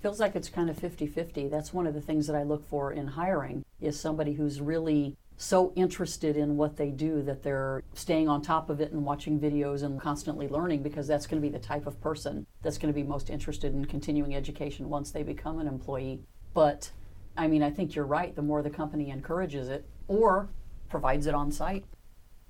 Feels 0.00 0.20
like 0.20 0.36
it's 0.36 0.48
kind 0.48 0.70
of 0.70 0.76
50-50. 0.76 1.50
That's 1.50 1.74
one 1.74 1.86
of 1.86 1.94
the 1.94 2.00
things 2.00 2.26
that 2.26 2.36
I 2.36 2.42
look 2.42 2.66
for 2.68 2.92
in 2.92 3.08
hiring 3.08 3.64
is 3.80 3.98
somebody 3.98 4.34
who's 4.34 4.60
really 4.60 5.16
so 5.36 5.72
interested 5.76 6.36
in 6.36 6.56
what 6.56 6.76
they 6.76 6.90
do 6.90 7.22
that 7.22 7.42
they're 7.42 7.82
staying 7.94 8.28
on 8.28 8.40
top 8.40 8.70
of 8.70 8.80
it 8.80 8.92
and 8.92 9.04
watching 9.04 9.38
videos 9.38 9.82
and 9.82 10.00
constantly 10.00 10.48
learning 10.48 10.82
because 10.82 11.06
that's 11.06 11.26
going 11.26 11.40
to 11.40 11.46
be 11.46 11.52
the 11.52 11.62
type 11.62 11.86
of 11.86 12.00
person 12.00 12.46
that's 12.62 12.78
going 12.78 12.92
to 12.92 12.98
be 12.98 13.06
most 13.06 13.28
interested 13.28 13.74
in 13.74 13.84
continuing 13.84 14.34
education 14.34 14.88
once 14.88 15.10
they 15.10 15.22
become 15.22 15.58
an 15.58 15.66
employee. 15.66 16.20
But 16.54 16.90
I 17.36 17.48
mean, 17.48 17.62
I 17.62 17.70
think 17.70 17.94
you're 17.94 18.06
right. 18.06 18.34
The 18.34 18.42
more 18.42 18.62
the 18.62 18.70
company 18.70 19.10
encourages 19.10 19.68
it 19.68 19.84
or 20.08 20.48
provides 20.88 21.26
it 21.26 21.34
on 21.34 21.52
site. 21.52 21.84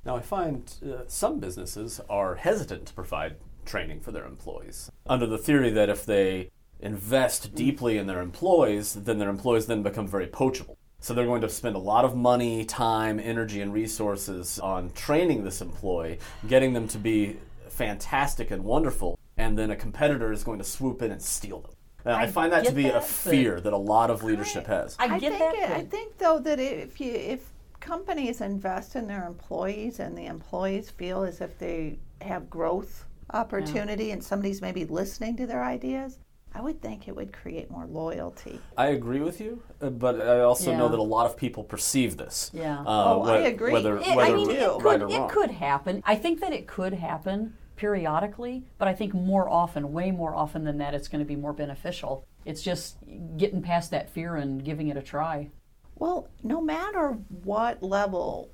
Now, 0.05 0.17
I 0.17 0.21
find 0.21 0.73
uh, 0.85 1.03
some 1.09 1.41
businesses 1.41 2.01
are 2.09 2.37
hesitant 2.37 2.87
to 2.87 2.95
provide 2.95 3.37
training 3.65 4.01
for 4.01 4.13
their 4.13 4.25
employees 4.25 4.91
under 5.07 5.27
the 5.27 5.39
theory 5.39 5.71
that 5.71 5.89
if 5.89 6.07
they 6.07 6.51
invest 6.79 7.55
deeply 7.57 7.99
in 7.99 8.07
their 8.07 8.21
employees, 8.21 8.95
then 8.95 9.19
their 9.19 9.31
employees 9.31 9.67
then 9.67 9.83
become 9.83 10.07
very 10.07 10.29
poachable. 10.29 10.79
So 11.01 11.15
they're 11.15 11.27
going 11.27 11.43
to 11.43 11.49
spend 11.49 11.77
a 11.77 11.81
lot 11.81 12.05
of 12.05 12.17
money, 12.17 12.65
time, 12.65 13.21
energy, 13.21 13.61
and 13.61 13.73
resources 13.73 14.59
on 14.59 14.91
training 14.93 15.45
this 15.45 15.61
employee, 15.61 16.19
getting 16.49 16.73
them 16.73 16.89
to 16.89 16.99
be 16.99 17.37
fantastic 17.69 18.51
and 18.51 18.65
wonderful, 18.65 19.19
and 19.37 19.57
then 19.59 19.71
a 19.71 19.77
competitor 19.77 20.33
is 20.33 20.43
going 20.43 20.59
to 20.59 20.65
swoop 20.65 21.03
in 21.03 21.13
and 21.13 21.23
steal 21.23 21.61
them. 21.61 21.73
I, 22.07 22.25
I 22.25 22.27
find 22.29 22.53
that 22.53 22.65
to 22.65 22.73
be 22.73 22.85
that, 22.85 22.97
a 22.97 23.01
fear 23.01 23.61
that 23.61 23.73
a 23.73 23.77
lot 23.77 24.11
of 24.11 24.23
leadership 24.23 24.67
has. 24.67 24.97
I 24.99 25.19
get 25.19 25.33
think 25.33 25.39
that. 25.39 25.55
it- 25.55 25.71
I 25.77 25.85
think 25.85 26.19
though 26.19 26.39
that 26.39 26.59
if 26.59 27.01
you 27.01 27.13
if 27.13 27.51
companies 27.81 28.41
invest 28.41 28.97
in 28.97 29.07
their 29.07 29.27
employees 29.27 30.01
and 30.01 30.17
the 30.17 30.27
employees 30.27 30.91
feel 30.91 31.23
as 31.25 31.41
if 31.41 31.59
they 31.59 31.99
have 32.23 32.49
growth 32.49 33.05
opportunity 33.35 34.13
and 34.13 34.23
somebody's 34.23 34.63
maybe 34.63 34.85
listening 34.87 35.37
to 35.37 35.47
their 35.47 35.63
ideas, 35.63 36.19
I 36.57 36.61
would 36.63 36.81
think 36.81 37.07
it 37.07 37.15
would 37.15 37.35
create 37.35 37.71
more 37.71 37.85
loyalty. 37.85 38.59
I 38.79 38.87
agree 38.89 39.21
with 39.21 39.43
you, 39.43 39.63
uh, 39.83 39.91
but 39.91 40.23
I 40.23 40.41
also 40.41 40.75
know 40.75 40.89
that 40.89 40.99
a 40.99 41.03
lot 41.03 41.27
of 41.27 41.37
people 41.37 41.63
perceive 41.63 42.17
this. 42.17 42.51
Yeah. 42.55 42.79
Uh, 42.81 42.85
Oh, 43.17 43.23
I 43.25 43.39
agree. 43.41 43.73
Whether, 43.73 43.99
It- 43.99 44.17
whether 44.17 44.33
I 44.33 44.37
mean, 44.37 44.47
do. 44.49 44.53
it 44.55 44.83
right 44.83 44.99
could, 45.01 45.13
or 45.13 45.27
it 45.27 45.29
could 45.31 45.51
happen. 45.51 46.03
I 46.07 46.15
think 46.15 46.41
that 46.41 46.55
it 46.55 46.67
could 46.67 46.95
happen 46.95 47.59
periodically, 47.77 48.65
but 48.79 48.89
I 48.89 48.95
think 48.95 49.13
more 49.13 49.51
often, 49.51 49.93
way 49.93 50.11
more 50.11 50.35
often 50.35 50.65
than 50.65 50.79
that, 50.79 50.95
it's 50.95 51.09
going 51.09 51.19
to 51.23 51.27
be 51.29 51.37
more 51.37 51.53
beneficial. 51.53 52.25
It's 52.47 52.63
just 52.63 52.97
getting 53.37 53.61
past 53.61 53.91
that 53.91 54.09
fear 54.09 54.37
and 54.37 54.65
giving 54.65 54.89
it 54.89 54.97
a 54.97 55.03
try. 55.03 55.51
Well, 55.97 56.29
no 56.43 56.63
matter 56.63 57.19
what 57.45 57.83
level 57.83 58.49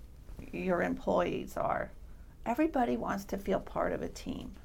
your 0.50 0.82
employees 0.82 1.56
are, 1.56 1.92
everybody 2.44 2.96
wants 2.96 3.24
to 3.26 3.38
feel 3.38 3.60
part 3.60 3.92
of 3.92 4.02
a 4.02 4.08
team. 4.08 4.56